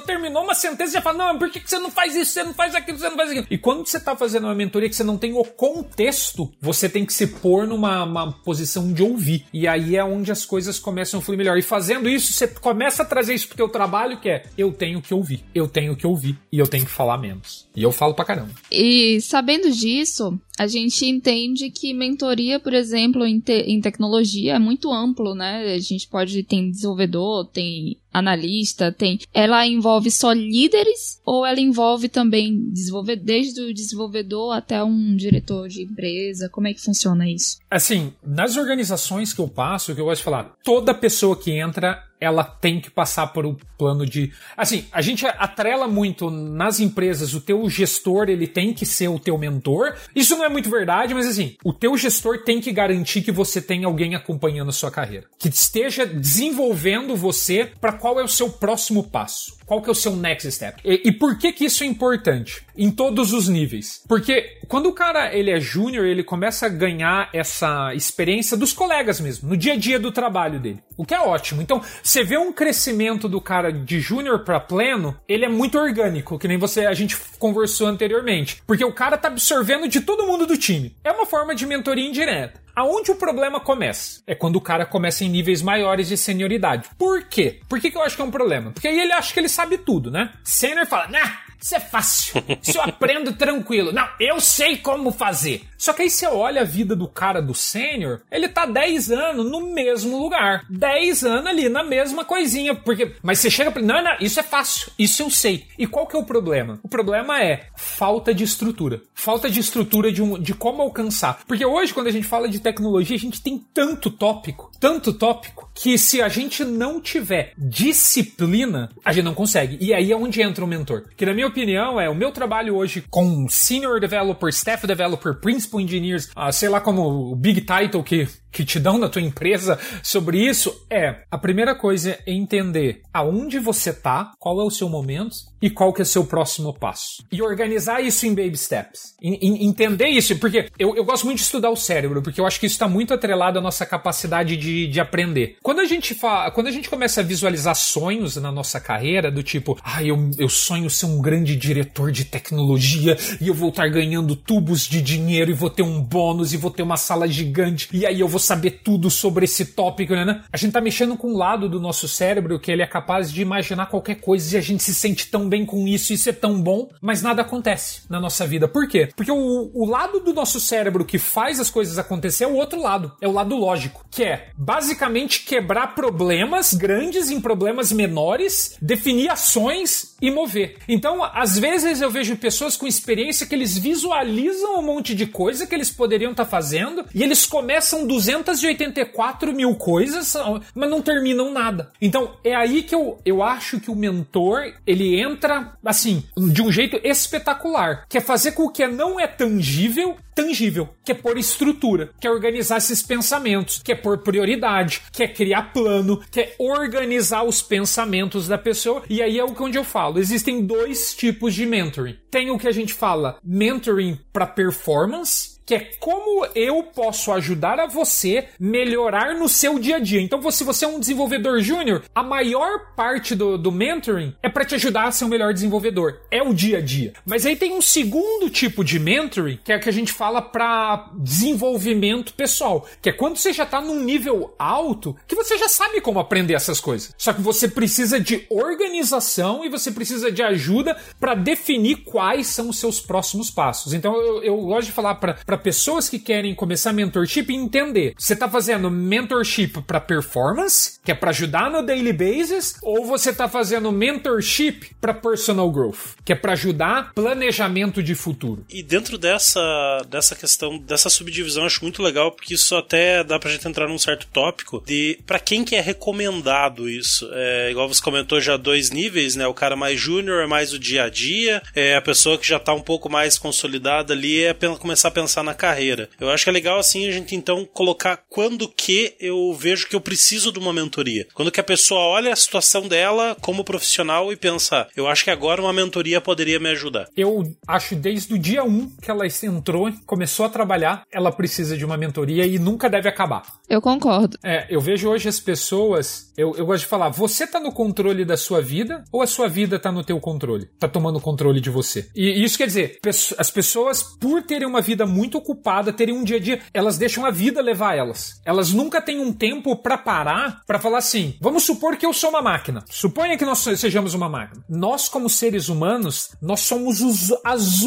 terminou 0.00 0.44
uma 0.44 0.54
sentença 0.54 0.90
e 0.90 0.94
já 0.94 1.02
fala: 1.02 1.18
Não, 1.18 1.38
por 1.38 1.50
que 1.50 1.60
você 1.64 1.78
não 1.78 1.90
faz 1.90 2.14
isso? 2.14 2.32
Você 2.32 2.44
não 2.44 2.54
faz 2.54 2.74
aquilo, 2.74 2.98
você 2.98 3.08
não 3.08 3.16
faz 3.16 3.30
aquilo. 3.30 3.46
E 3.50 3.58
quando 3.58 3.86
você 3.86 3.96
está 3.96 4.16
fazendo 4.16 4.44
uma 4.44 4.54
mentoria 4.54 4.88
que 4.88 4.96
você 4.96 5.04
não 5.04 5.18
tem 5.18 5.32
o 5.32 5.44
contexto, 5.44 6.50
você 6.60 6.88
tem 6.88 7.04
que 7.04 7.12
se 7.12 7.26
pôr 7.26 7.66
numa 7.66 8.32
posição 8.44 8.92
de 8.92 9.02
ouvir. 9.02 9.46
E 9.52 9.66
aí 9.66 9.96
é 9.96 10.04
onde 10.04 10.32
as 10.32 10.44
coisas 10.44 10.78
começam 10.78 11.20
a 11.20 11.22
fluir 11.22 11.38
melhor. 11.38 11.58
E 11.58 11.62
fazendo 11.62 12.08
isso, 12.08 12.32
você 12.32 12.48
começa 12.48 13.02
a 13.02 13.06
trazer 13.06 13.34
isso 13.34 13.48
pro 13.48 13.56
teu 13.56 13.68
trabalho, 13.68 14.20
que 14.20 14.28
é 14.28 14.44
eu 14.56 14.69
tenho 14.72 15.00
que 15.00 15.12
ouvir. 15.14 15.44
Eu 15.54 15.68
tenho 15.68 15.96
que 15.96 16.06
ouvir. 16.06 16.38
E 16.52 16.58
eu 16.58 16.66
tenho 16.66 16.84
que 16.84 16.90
falar 16.90 17.18
menos. 17.18 17.68
E 17.74 17.82
eu 17.82 17.92
falo 17.92 18.14
pra 18.14 18.24
caramba. 18.24 18.50
E 18.70 19.20
sabendo 19.20 19.70
disso, 19.70 20.38
a 20.60 20.66
gente 20.66 21.06
entende 21.06 21.70
que 21.70 21.94
mentoria, 21.94 22.60
por 22.60 22.74
exemplo, 22.74 23.24
em, 23.24 23.40
te 23.40 23.62
em 23.62 23.80
tecnologia 23.80 24.56
é 24.56 24.58
muito 24.58 24.92
amplo, 24.92 25.34
né? 25.34 25.72
A 25.72 25.78
gente 25.78 26.06
pode 26.06 26.42
ter 26.42 26.70
desenvolvedor, 26.70 27.46
tem 27.46 27.96
analista, 28.12 28.92
tem. 28.92 29.18
Ela 29.32 29.66
envolve 29.66 30.10
só 30.10 30.32
líderes 30.32 31.18
ou 31.24 31.46
ela 31.46 31.58
envolve 31.58 32.10
também 32.10 32.68
desenvolver 32.70 33.16
desde 33.16 33.62
o 33.62 33.72
desenvolvedor 33.72 34.54
até 34.54 34.84
um 34.84 35.16
diretor 35.16 35.66
de 35.66 35.82
empresa? 35.82 36.50
Como 36.50 36.68
é 36.68 36.74
que 36.74 36.82
funciona 36.82 37.26
isso? 37.26 37.56
Assim, 37.70 38.12
nas 38.22 38.58
organizações 38.58 39.32
que 39.32 39.40
eu 39.40 39.48
passo, 39.48 39.94
que 39.94 40.00
eu 40.02 40.04
gosto 40.04 40.18
de 40.18 40.24
falar, 40.24 40.56
toda 40.62 40.92
pessoa 40.92 41.34
que 41.34 41.52
entra 41.52 42.04
ela 42.20 42.44
tem 42.44 42.80
que 42.80 42.90
passar 42.90 43.28
por 43.28 43.46
um 43.46 43.56
plano 43.78 44.04
de. 44.04 44.30
Assim, 44.54 44.84
a 44.92 45.00
gente 45.00 45.26
atrela 45.26 45.88
muito 45.88 46.30
nas 46.30 46.78
empresas, 46.78 47.32
o 47.32 47.40
teu 47.40 47.68
gestor 47.70 48.28
ele 48.28 48.46
tem 48.46 48.74
que 48.74 48.84
ser 48.84 49.08
o 49.08 49.18
teu 49.18 49.38
mentor. 49.38 49.96
Isso 50.14 50.36
não 50.36 50.44
é 50.44 50.49
muito 50.50 50.68
verdade, 50.68 51.14
mas 51.14 51.26
assim, 51.26 51.56
o 51.64 51.72
teu 51.72 51.96
gestor 51.96 52.44
tem 52.44 52.60
que 52.60 52.72
garantir 52.72 53.22
que 53.22 53.32
você 53.32 53.60
tem 53.60 53.84
alguém 53.84 54.14
acompanhando 54.14 54.68
a 54.68 54.72
sua 54.72 54.90
carreira, 54.90 55.26
que 55.38 55.48
esteja 55.48 56.04
desenvolvendo 56.04 57.16
você 57.16 57.70
para 57.80 57.92
qual 57.92 58.20
é 58.20 58.24
o 58.24 58.28
seu 58.28 58.50
próximo 58.50 59.04
passo. 59.04 59.59
Qual 59.70 59.80
que 59.80 59.88
é 59.88 59.92
o 59.92 59.94
seu 59.94 60.16
next 60.16 60.50
step? 60.50 60.80
E, 60.84 61.02
e, 61.04 61.12
por 61.12 61.38
que 61.38 61.52
que 61.52 61.64
isso 61.64 61.84
é 61.84 61.86
importante? 61.86 62.66
Em 62.76 62.90
todos 62.90 63.32
os 63.32 63.48
níveis. 63.48 64.02
Porque 64.08 64.58
quando 64.66 64.86
o 64.86 64.92
cara 64.92 65.32
ele 65.32 65.48
é 65.48 65.60
júnior, 65.60 66.06
ele 66.06 66.24
começa 66.24 66.66
a 66.66 66.68
ganhar 66.68 67.30
essa 67.32 67.94
experiência 67.94 68.56
dos 68.56 68.72
colegas 68.72 69.20
mesmo, 69.20 69.48
no 69.48 69.56
dia 69.56 69.74
a 69.74 69.76
dia 69.76 70.00
do 70.00 70.10
trabalho 70.10 70.58
dele. 70.58 70.82
O 70.96 71.04
que 71.04 71.14
é 71.14 71.20
ótimo. 71.20 71.62
Então, 71.62 71.80
você 72.02 72.24
vê 72.24 72.36
um 72.36 72.52
crescimento 72.52 73.28
do 73.28 73.40
cara 73.40 73.72
de 73.72 74.00
júnior 74.00 74.40
para 74.40 74.58
pleno, 74.58 75.16
ele 75.28 75.44
é 75.44 75.48
muito 75.48 75.78
orgânico, 75.78 76.36
que 76.36 76.48
nem 76.48 76.58
você 76.58 76.86
a 76.86 76.92
gente 76.92 77.16
conversou 77.38 77.86
anteriormente. 77.86 78.60
Porque 78.66 78.84
o 78.84 78.92
cara 78.92 79.16
tá 79.16 79.28
absorvendo 79.28 79.86
de 79.86 80.00
todo 80.00 80.26
mundo 80.26 80.48
do 80.48 80.58
time. 80.58 80.96
É 81.04 81.12
uma 81.12 81.26
forma 81.26 81.54
de 81.54 81.64
mentoria 81.64 82.08
indireta. 82.08 82.59
Aonde 82.74 83.10
o 83.10 83.16
problema 83.16 83.60
começa? 83.60 84.22
É 84.26 84.34
quando 84.34 84.56
o 84.56 84.60
cara 84.60 84.86
começa 84.86 85.24
em 85.24 85.28
níveis 85.28 85.62
maiores 85.62 86.08
de 86.08 86.16
senioridade. 86.16 86.88
Por 86.98 87.24
quê? 87.24 87.60
Por 87.68 87.80
que, 87.80 87.90
que 87.90 87.96
eu 87.96 88.02
acho 88.02 88.16
que 88.16 88.22
é 88.22 88.24
um 88.24 88.30
problema? 88.30 88.70
Porque 88.70 88.88
aí 88.88 88.98
ele 88.98 89.12
acha 89.12 89.32
que 89.32 89.40
ele 89.40 89.48
sabe 89.48 89.78
tudo, 89.78 90.10
né? 90.10 90.32
Senior 90.44 90.86
fala, 90.86 91.08
nah, 91.08 91.38
isso 91.60 91.74
é 91.74 91.80
fácil. 91.80 92.42
Isso 92.62 92.78
eu 92.78 92.82
aprendo 92.82 93.32
tranquilo. 93.32 93.92
Não, 93.92 94.06
eu 94.18 94.40
sei 94.40 94.76
como 94.76 95.12
fazer. 95.12 95.62
Só 95.76 95.92
que 95.92 96.02
aí 96.02 96.10
você 96.10 96.26
olha 96.26 96.62
a 96.62 96.64
vida 96.64 96.94
do 96.96 97.08
cara 97.08 97.40
do 97.40 97.54
sênior, 97.54 98.20
ele 98.30 98.48
tá 98.48 98.66
10 98.66 99.10
anos 99.10 99.50
no 99.50 99.72
mesmo 99.72 100.18
lugar. 100.18 100.64
10 100.68 101.24
anos 101.24 101.46
ali 101.46 101.68
na 101.68 101.82
mesma 101.82 102.24
coisinha. 102.24 102.74
Porque, 102.74 103.14
mas 103.22 103.38
você 103.38 103.50
chega 103.50 103.70
pra 103.70 103.82
não, 103.82 104.02
não, 104.02 104.16
isso 104.20 104.40
é 104.40 104.42
fácil. 104.42 104.90
Isso 104.98 105.22
eu 105.22 105.30
sei. 105.30 105.66
E 105.78 105.86
qual 105.86 106.06
que 106.06 106.16
é 106.16 106.18
o 106.18 106.24
problema? 106.24 106.78
O 106.82 106.88
problema 106.88 107.42
é 107.42 107.66
falta 107.76 108.32
de 108.32 108.44
estrutura. 108.44 109.02
Falta 109.14 109.50
de 109.50 109.60
estrutura 109.60 110.12
de, 110.12 110.22
um, 110.22 110.38
de 110.38 110.54
como 110.54 110.82
alcançar. 110.82 111.40
Porque 111.46 111.64
hoje, 111.64 111.92
quando 111.92 112.06
a 112.06 112.12
gente 112.12 112.26
fala 112.26 112.48
de 112.48 112.60
tecnologia, 112.60 113.16
a 113.16 113.20
gente 113.20 113.42
tem 113.42 113.58
tanto 113.72 114.10
tópico, 114.10 114.70
tanto 114.80 115.12
tópico, 115.12 115.70
que 115.74 115.98
se 115.98 116.22
a 116.22 116.28
gente 116.28 116.64
não 116.64 117.00
tiver 117.00 117.52
disciplina, 117.56 118.90
a 119.04 119.12
gente 119.12 119.24
não 119.24 119.34
consegue. 119.34 119.78
E 119.80 119.92
aí 119.92 120.12
é 120.12 120.16
onde 120.16 120.42
entra 120.42 120.64
o 120.64 120.68
mentor. 120.68 121.04
Que 121.16 121.26
na 121.26 121.34
minha 121.34 121.49
opinião, 121.50 122.00
é 122.00 122.08
o 122.08 122.14
meu 122.14 122.32
trabalho 122.32 122.76
hoje 122.76 123.04
com 123.10 123.46
Senior 123.48 124.00
Developer, 124.00 124.48
Staff 124.48 124.86
Developer, 124.86 125.34
Principal 125.40 125.80
Engineers, 125.80 126.30
uh, 126.36 126.52
sei 126.52 126.68
lá 126.68 126.80
como 126.80 127.32
o 127.32 127.36
Big 127.36 127.60
Title 127.60 128.02
que 128.02 128.26
que 128.50 128.64
te 128.64 128.78
dão 128.78 128.98
na 128.98 129.08
tua 129.08 129.22
empresa 129.22 129.78
sobre 130.02 130.38
isso 130.38 130.86
é 130.90 131.22
a 131.30 131.38
primeira 131.38 131.74
coisa 131.74 132.18
é 132.26 132.32
entender 132.32 133.02
aonde 133.12 133.58
você 133.58 133.92
tá, 133.92 134.32
qual 134.38 134.60
é 134.60 134.64
o 134.64 134.70
seu 134.70 134.88
momento 134.88 135.50
e 135.62 135.68
qual 135.68 135.92
que 135.92 136.00
é 136.00 136.04
o 136.04 136.06
seu 136.06 136.24
próximo 136.24 136.72
passo. 136.72 137.22
E 137.30 137.42
organizar 137.42 138.00
isso 138.00 138.26
em 138.26 138.34
baby 138.34 138.56
steps. 138.56 139.14
Entender 139.20 140.08
isso, 140.08 140.38
porque 140.38 140.68
eu, 140.78 140.96
eu 140.96 141.04
gosto 141.04 141.26
muito 141.26 141.38
de 141.38 141.44
estudar 141.44 141.70
o 141.70 141.76
cérebro, 141.76 142.22
porque 142.22 142.40
eu 142.40 142.46
acho 142.46 142.58
que 142.58 142.66
isso 142.66 142.76
está 142.76 142.88
muito 142.88 143.12
atrelado 143.12 143.58
à 143.58 143.62
nossa 143.62 143.84
capacidade 143.84 144.56
de, 144.56 144.86
de 144.86 145.00
aprender. 145.00 145.56
Quando 145.62 145.80
a 145.80 145.84
gente 145.84 146.14
fala, 146.14 146.50
quando 146.50 146.68
a 146.68 146.72
gente 146.72 146.88
começa 146.88 147.20
a 147.20 147.24
visualizar 147.24 147.74
sonhos 147.74 148.36
na 148.36 148.50
nossa 148.50 148.80
carreira, 148.80 149.30
do 149.30 149.42
tipo, 149.42 149.78
ah, 149.84 150.02
eu, 150.02 150.30
eu 150.38 150.48
sonho 150.48 150.88
ser 150.88 151.06
um 151.06 151.20
grande 151.20 151.54
diretor 151.54 152.10
de 152.10 152.24
tecnologia 152.24 153.16
e 153.40 153.48
eu 153.48 153.54
vou 153.54 153.68
estar 153.68 153.88
ganhando 153.88 154.34
tubos 154.34 154.88
de 154.88 155.02
dinheiro 155.02 155.50
e 155.50 155.54
vou 155.54 155.68
ter 155.68 155.82
um 155.82 156.00
bônus 156.00 156.52
e 156.54 156.56
vou 156.56 156.70
ter 156.70 156.82
uma 156.82 156.96
sala 156.96 157.28
gigante 157.28 157.88
e 157.92 158.06
aí 158.06 158.20
eu 158.20 158.28
vou 158.28 158.39
saber 158.40 158.80
tudo 158.82 159.10
sobre 159.10 159.44
esse 159.44 159.66
tópico, 159.66 160.14
né? 160.14 160.42
A 160.52 160.56
gente 160.56 160.72
tá 160.72 160.80
mexendo 160.80 161.16
com 161.16 161.28
um 161.28 161.36
lado 161.36 161.68
do 161.68 161.80
nosso 161.80 162.08
cérebro 162.08 162.58
que 162.58 162.70
ele 162.70 162.82
é 162.82 162.86
capaz 162.86 163.32
de 163.32 163.42
imaginar 163.42 163.86
qualquer 163.86 164.16
coisa 164.16 164.54
e 164.54 164.58
a 164.58 164.62
gente 164.62 164.82
se 164.82 164.94
sente 164.94 165.26
tão 165.26 165.48
bem 165.48 165.64
com 165.64 165.86
isso, 165.86 166.12
isso 166.12 166.28
é 166.28 166.32
tão 166.32 166.60
bom, 166.60 166.88
mas 167.00 167.22
nada 167.22 167.42
acontece 167.42 168.02
na 168.08 168.20
nossa 168.20 168.46
vida. 168.46 168.66
Por 168.66 168.88
quê? 168.88 169.08
Porque 169.14 169.30
o, 169.30 169.70
o 169.72 169.86
lado 169.86 170.20
do 170.20 170.32
nosso 170.32 170.58
cérebro 170.60 171.04
que 171.04 171.18
faz 171.18 171.60
as 171.60 171.70
coisas 171.70 171.98
acontecer 171.98 172.44
é 172.44 172.48
o 172.48 172.54
outro 172.54 172.80
lado, 172.80 173.12
é 173.20 173.28
o 173.28 173.32
lado 173.32 173.54
lógico, 173.56 174.04
que 174.10 174.24
é 174.24 174.48
basicamente 174.56 175.44
quebrar 175.44 175.94
problemas 175.94 176.74
grandes 176.74 177.30
em 177.30 177.40
problemas 177.40 177.92
menores, 177.92 178.76
definir 178.80 179.30
ações 179.30 180.16
e 180.20 180.30
mover. 180.30 180.78
Então, 180.88 181.22
às 181.24 181.58
vezes 181.58 182.00
eu 182.00 182.10
vejo 182.10 182.36
pessoas 182.36 182.76
com 182.76 182.86
experiência 182.86 183.46
que 183.46 183.54
eles 183.54 183.76
visualizam 183.76 184.78
um 184.78 184.82
monte 184.82 185.14
de 185.14 185.26
coisa 185.26 185.66
que 185.66 185.74
eles 185.74 185.90
poderiam 185.90 186.32
estar 186.32 186.44
tá 186.44 186.50
fazendo 186.50 187.04
e 187.14 187.22
eles 187.22 187.46
começam 187.46 188.06
284 188.30 189.52
mil 189.52 189.74
coisas, 189.74 190.34
mas 190.74 190.90
não 190.90 191.02
terminam 191.02 191.52
nada. 191.52 191.90
Então, 192.00 192.36
é 192.44 192.54
aí 192.54 192.82
que 192.82 192.94
eu, 192.94 193.18
eu 193.24 193.42
acho 193.42 193.80
que 193.80 193.90
o 193.90 193.96
mentor 193.96 194.72
ele 194.86 195.20
entra 195.20 195.76
assim, 195.84 196.24
de 196.36 196.62
um 196.62 196.70
jeito 196.70 197.00
espetacular, 197.04 198.06
que 198.08 198.18
é 198.18 198.20
fazer 198.20 198.52
com 198.52 198.68
que 198.68 198.86
não 198.86 199.18
é 199.18 199.26
tangível 199.26 200.16
tangível, 200.40 200.88
que 201.04 201.12
é 201.12 201.14
pôr 201.14 201.36
estrutura, 201.36 202.10
que 202.18 202.26
é 202.26 202.30
organizar 202.30 202.78
esses 202.78 203.02
pensamentos, 203.02 203.82
que 203.82 203.92
é 203.92 203.94
pôr 203.94 204.18
prioridade, 204.18 205.02
que 205.12 205.22
é 205.22 205.28
criar 205.28 205.72
plano, 205.72 206.22
que 206.30 206.40
é 206.40 206.54
organizar 206.58 207.42
os 207.42 207.60
pensamentos 207.60 208.48
da 208.48 208.56
pessoa. 208.56 209.02
E 209.08 209.22
aí 209.22 209.38
é 209.38 209.44
onde 209.44 209.76
eu 209.76 209.84
falo. 209.84 210.18
Existem 210.18 210.64
dois 210.64 211.14
tipos 211.14 211.54
de 211.54 211.66
mentoring. 211.66 212.16
Tem 212.30 212.50
o 212.50 212.58
que 212.58 212.68
a 212.68 212.72
gente 212.72 212.94
fala 212.94 213.38
mentoring 213.44 214.18
para 214.32 214.46
performance 214.46 215.59
que 215.70 215.74
é 215.76 215.88
como 216.00 216.44
eu 216.52 216.82
posso 216.82 217.30
ajudar 217.30 217.78
a 217.78 217.86
você 217.86 218.48
melhorar 218.58 219.36
no 219.36 219.48
seu 219.48 219.78
dia 219.78 219.98
a 219.98 219.98
dia. 220.00 220.20
Então, 220.20 220.50
se 220.50 220.64
você 220.64 220.84
é 220.84 220.88
um 220.88 220.98
desenvolvedor 220.98 221.60
júnior, 221.60 222.02
a 222.12 222.24
maior 222.24 222.92
parte 222.96 223.36
do, 223.36 223.56
do 223.56 223.70
mentoring 223.70 224.34
é 224.42 224.48
para 224.48 224.64
te 224.64 224.74
ajudar 224.74 225.04
a 225.04 225.12
ser 225.12 225.26
um 225.26 225.28
melhor 225.28 225.54
desenvolvedor. 225.54 226.22
É 226.28 226.42
o 226.42 226.52
dia 226.52 226.78
a 226.78 226.80
dia. 226.80 227.12
Mas 227.24 227.46
aí 227.46 227.54
tem 227.54 227.72
um 227.72 227.80
segundo 227.80 228.50
tipo 228.50 228.82
de 228.82 228.98
mentoring, 228.98 229.60
que 229.62 229.72
é 229.72 229.76
o 229.76 229.80
que 229.80 229.88
a 229.88 229.92
gente 229.92 230.12
fala 230.12 230.42
para 230.42 231.08
desenvolvimento 231.14 232.34
pessoal, 232.34 232.84
que 233.00 233.10
é 233.10 233.12
quando 233.12 233.36
você 233.36 233.52
já 233.52 233.62
está 233.62 233.80
num 233.80 234.02
nível 234.02 234.52
alto, 234.58 235.16
que 235.28 235.36
você 235.36 235.56
já 235.56 235.68
sabe 235.68 236.00
como 236.00 236.18
aprender 236.18 236.54
essas 236.54 236.80
coisas. 236.80 237.14
Só 237.16 237.32
que 237.32 237.40
você 237.40 237.68
precisa 237.68 238.18
de 238.18 238.44
organização 238.50 239.64
e 239.64 239.68
você 239.68 239.92
precisa 239.92 240.32
de 240.32 240.42
ajuda 240.42 240.96
para 241.20 241.36
definir 241.36 241.98
quais 241.98 242.48
são 242.48 242.70
os 242.70 242.80
seus 242.80 242.98
próximos 242.98 243.52
passos. 243.52 243.94
Então, 243.94 244.16
eu, 244.16 244.42
eu 244.42 244.56
gosto 244.62 244.86
de 244.86 244.92
falar 244.92 245.14
para 245.14 245.59
pessoas 245.60 246.08
que 246.08 246.18
querem 246.18 246.54
começar 246.54 246.92
mentorship 246.92 247.50
entender. 247.50 248.14
Você 248.18 248.34
tá 248.34 248.48
fazendo 248.48 248.90
mentorship 248.90 249.82
para 249.86 250.00
performance, 250.00 250.98
que 251.04 251.12
é 251.12 251.14
para 251.14 251.30
ajudar 251.30 251.70
no 251.70 251.82
daily 251.82 252.12
basis, 252.12 252.76
ou 252.82 253.04
você 253.04 253.32
tá 253.32 253.48
fazendo 253.48 253.92
mentorship 253.92 254.90
para 255.00 255.14
personal 255.14 255.70
growth, 255.70 256.16
que 256.24 256.32
é 256.32 256.36
para 256.36 256.52
ajudar 256.52 257.12
planejamento 257.14 258.02
de 258.02 258.14
futuro. 258.14 258.64
E 258.68 258.82
dentro 258.82 259.18
dessa 259.18 259.60
dessa 260.08 260.34
questão, 260.34 260.78
dessa 260.78 261.08
subdivisão, 261.10 261.64
acho 261.64 261.82
muito 261.82 262.02
legal 262.02 262.32
porque 262.32 262.54
isso 262.54 262.74
até 262.76 263.22
dá 263.22 263.38
pra 263.38 263.50
gente 263.50 263.66
entrar 263.66 263.88
num 263.88 263.98
certo 263.98 264.26
tópico 264.32 264.82
de 264.86 265.18
para 265.26 265.38
quem 265.38 265.64
que 265.64 265.76
é 265.76 265.80
recomendado 265.80 266.88
isso. 266.88 267.28
É, 267.32 267.70
igual 267.70 267.88
você 267.88 268.02
comentou 268.02 268.40
já 268.40 268.56
dois 268.56 268.90
níveis, 268.90 269.36
né? 269.36 269.46
O 269.46 269.54
cara 269.54 269.76
mais 269.76 270.00
júnior 270.00 270.42
é 270.42 270.46
mais 270.46 270.72
o 270.72 270.78
dia 270.78 271.04
a 271.04 271.08
dia, 271.08 271.62
é 271.74 271.96
a 271.96 272.02
pessoa 272.02 272.38
que 272.38 272.46
já 272.46 272.58
tá 272.58 272.72
um 272.72 272.80
pouco 272.80 273.08
mais 273.08 273.38
consolidada 273.38 274.12
ali 274.12 274.44
é 274.44 274.54
começar 274.78 275.08
a 275.08 275.12
pensar 275.12 275.42
na 275.42 275.49
na 275.50 275.54
carreira. 275.54 276.08
Eu 276.20 276.30
acho 276.30 276.44
que 276.44 276.50
é 276.50 276.52
legal 276.52 276.78
assim 276.78 277.08
a 277.08 277.12
gente 277.12 277.34
então 277.34 277.68
colocar 277.72 278.20
quando 278.28 278.68
que 278.68 279.14
eu 279.20 279.52
vejo 279.52 279.88
que 279.88 279.96
eu 279.96 280.00
preciso 280.00 280.52
de 280.52 280.58
uma 280.58 280.72
mentoria. 280.72 281.26
Quando 281.34 281.50
que 281.50 281.60
a 281.60 281.64
pessoa 281.64 282.00
olha 282.00 282.32
a 282.32 282.36
situação 282.36 282.86
dela 282.86 283.36
como 283.40 283.64
profissional 283.64 284.32
e 284.32 284.36
pensa, 284.36 284.86
eu 284.96 285.08
acho 285.08 285.24
que 285.24 285.30
agora 285.30 285.60
uma 285.60 285.72
mentoria 285.72 286.20
poderia 286.20 286.60
me 286.60 286.70
ajudar. 286.70 287.08
Eu 287.16 287.52
acho 287.66 287.96
desde 287.96 288.32
o 288.32 288.38
dia 288.38 288.62
1 288.62 288.96
que 289.02 289.10
ela 289.10 289.26
entrou, 289.42 289.90
começou 290.06 290.46
a 290.46 290.48
trabalhar, 290.48 291.02
ela 291.10 291.32
precisa 291.32 291.76
de 291.76 291.84
uma 291.84 291.96
mentoria 291.96 292.46
e 292.46 292.58
nunca 292.58 292.88
deve 292.88 293.08
acabar. 293.08 293.42
Eu 293.68 293.80
concordo. 293.80 294.38
É, 294.42 294.66
eu 294.68 294.80
vejo 294.80 295.08
hoje 295.08 295.28
as 295.28 295.40
pessoas, 295.40 296.32
eu, 296.36 296.54
eu 296.56 296.66
gosto 296.66 296.82
de 296.82 296.88
falar, 296.88 297.08
você 297.08 297.46
tá 297.46 297.58
no 297.58 297.72
controle 297.72 298.24
da 298.24 298.36
sua 298.36 298.60
vida 298.60 299.04
ou 299.12 299.22
a 299.22 299.26
sua 299.26 299.48
vida 299.48 299.78
tá 299.78 299.90
no 299.90 300.04
teu 300.04 300.18
controle? 300.20 300.68
Tá 300.78 300.88
tomando 300.88 301.20
controle 301.20 301.60
de 301.60 301.70
você. 301.70 302.08
E 302.14 302.44
isso 302.44 302.58
quer 302.58 302.66
dizer, 302.66 302.98
as 303.38 303.50
pessoas, 303.50 304.02
por 304.02 304.42
terem 304.42 304.66
uma 304.66 304.80
vida 304.80 305.06
muito 305.06 305.29
ocupada, 305.36 305.92
terem 305.92 306.14
um 306.14 306.24
dia 306.24 306.36
a 306.36 306.40
dia, 306.40 306.60
elas 306.72 306.98
deixam 306.98 307.24
a 307.24 307.30
vida 307.30 307.60
levar 307.60 307.96
elas. 307.96 308.40
Elas 308.44 308.72
nunca 308.72 309.00
têm 309.02 309.20
um 309.20 309.32
tempo 309.32 309.76
para 309.76 309.98
parar 309.98 310.62
para 310.66 310.78
falar 310.78 310.98
assim: 310.98 311.36
vamos 311.40 311.64
supor 311.64 311.96
que 311.96 312.06
eu 312.06 312.12
sou 312.12 312.30
uma 312.30 312.42
máquina. 312.42 312.84
Suponha 312.90 313.36
que 313.36 313.44
nós 313.44 313.58
sejamos 313.58 314.14
uma 314.14 314.28
máquina. 314.28 314.64
Nós, 314.68 315.08
como 315.08 315.28
seres 315.28 315.68
humanos, 315.68 316.30
nós 316.40 316.60
somos 316.60 317.00
os, 317.00 317.32
as 317.44 317.80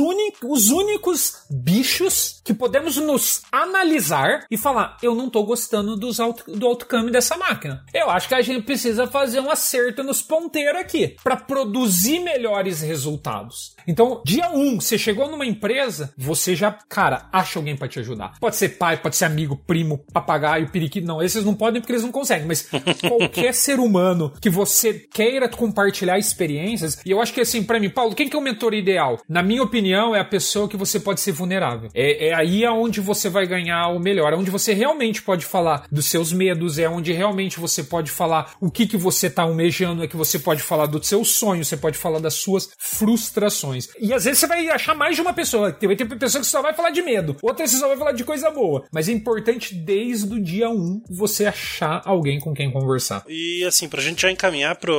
os 0.44 0.70
únicos 0.70 1.44
bichos 1.50 2.42
que 2.44 2.54
podemos 2.54 2.98
nos 2.98 3.42
analisar 3.52 4.46
e 4.50 4.58
falar: 4.58 4.98
eu 5.02 5.16
não 5.16 5.30
tô 5.30 5.44
gostando 5.44 5.96
dos 5.96 6.20
auto, 6.20 6.52
do 6.52 6.68
outcome 6.68 7.12
dessa 7.12 7.38
máquina. 7.38 7.86
Eu 7.94 8.10
acho 8.10 8.28
que 8.28 8.36
a 8.36 8.42
gente 8.42 8.64
precisa 8.64 9.08
fazer 9.08 9.40
um 9.40 9.50
acerto 9.50 10.04
nos 10.04 10.22
ponteiros 10.22 10.82
aqui 10.82 11.16
para 11.24 11.38
produzir 11.38 12.20
melhores 12.20 12.82
resultados. 12.82 13.76
Então, 13.88 14.22
dia 14.26 14.50
1, 14.50 14.58
um, 14.58 14.82
você 14.82 14.98
chegou 14.98 15.30
numa 15.30 15.46
empresa, 15.46 16.14
você 16.18 16.56
já, 16.56 16.72
cara, 16.72 17.28
acha 17.34 17.58
alguém 17.58 17.76
para 17.76 17.88
te 17.88 18.00
ajudar. 18.00 18.34
Pode 18.40 18.56
ser 18.56 18.70
pai, 18.70 18.98
pode 18.98 19.16
ser 19.16 19.26
amigo, 19.26 19.58
primo, 19.58 20.06
papagaio, 20.14 20.70
periquito. 20.70 21.08
Não, 21.08 21.22
esses 21.22 21.44
não 21.44 21.56
podem 21.56 21.82
porque 21.82 21.94
eles 21.94 22.04
não 22.04 22.12
conseguem, 22.12 22.46
mas 22.46 22.70
qualquer 23.02 23.54
ser 23.54 23.80
humano 23.80 24.32
que 24.40 24.50
você 24.50 24.94
queira 24.94 25.50
compartilhar 25.50 26.20
experiências, 26.20 27.00
e 27.04 27.10
eu 27.10 27.20
acho 27.20 27.34
que 27.34 27.42
assim, 27.42 27.64
para 27.64 27.80
mim, 27.80 27.90
Paulo, 27.90 28.14
quem 28.14 28.30
que 28.30 28.36
é 28.36 28.40
o 28.40 28.42
mentor 28.42 28.74
ideal? 28.74 29.20
Na 29.28 29.42
minha 29.42 29.64
opinião, 29.64 30.16
é 30.16 30.20
a 30.20 30.26
pessoa 30.26 30.70
que 30.70 30.78
você 30.78 31.00
pode 31.00 31.20
ser 31.20 31.32
vulnerável. 31.32 31.90
É, 31.94 32.28
é 32.28 32.34
aí 32.34 32.64
aonde 32.66 33.02
você 33.02 33.30
vai 33.30 33.48
ganhar 33.48 33.88
o 33.88 34.00
melhor, 34.00 34.34
é 34.34 34.36
onde 34.36 34.52
você 34.52 34.74
realmente 34.74 35.22
pode 35.22 35.46
falar 35.46 35.88
dos 35.92 36.06
seus 36.06 36.32
medos, 36.32 36.78
é 36.78 36.88
onde 36.88 37.12
realmente 37.12 37.60
você 37.60 37.84
pode 37.84 38.12
falar 38.12 38.54
o 38.62 38.70
que 38.70 38.86
que 38.86 38.98
você 38.98 39.30
tá 39.30 39.44
almejando, 39.44 40.04
é 40.04 40.08
que 40.08 40.16
você 40.16 40.38
pode 40.38 40.62
falar 40.62 40.86
dos 40.86 41.08
seus 41.08 41.30
sonhos, 41.30 41.68
você 41.68 41.78
pode 41.78 41.98
falar 41.98 42.20
das 42.20 42.36
suas 42.36 42.70
frustrações. 42.78 43.88
E 44.00 44.14
às 44.14 44.26
vezes 44.26 44.40
você 44.40 44.48
vai 44.48 44.68
achar 44.70 44.94
mais 44.96 45.16
de 45.16 45.22
uma 45.22 45.34
pessoa, 45.34 45.76
vai 45.82 45.96
ter 45.96 46.06
pessoa 46.06 46.42
que 46.42 46.48
só 46.48 46.62
vai 46.62 46.74
falar 46.74 46.90
de 46.90 47.02
medo, 47.02 47.23
outra 47.42 47.68
você 47.68 47.78
só 47.78 47.88
vai 47.88 47.98
falar 47.98 48.12
de 48.12 48.24
coisa 48.24 48.50
boa. 48.50 48.86
Mas 48.92 49.10
é 49.10 49.12
importante 49.12 49.74
desde 49.74 50.34
o 50.34 50.42
dia 50.42 50.70
1 50.70 50.74
um, 50.74 51.02
você 51.10 51.46
achar 51.46 52.02
alguém 52.06 52.40
com 52.40 52.54
quem 52.54 52.72
conversar. 52.72 53.24
E 53.28 53.64
assim, 53.66 53.88
pra 53.88 54.02
gente 54.02 54.22
já 54.22 54.32
encaminhar 54.32 54.76
pro. 54.76 54.94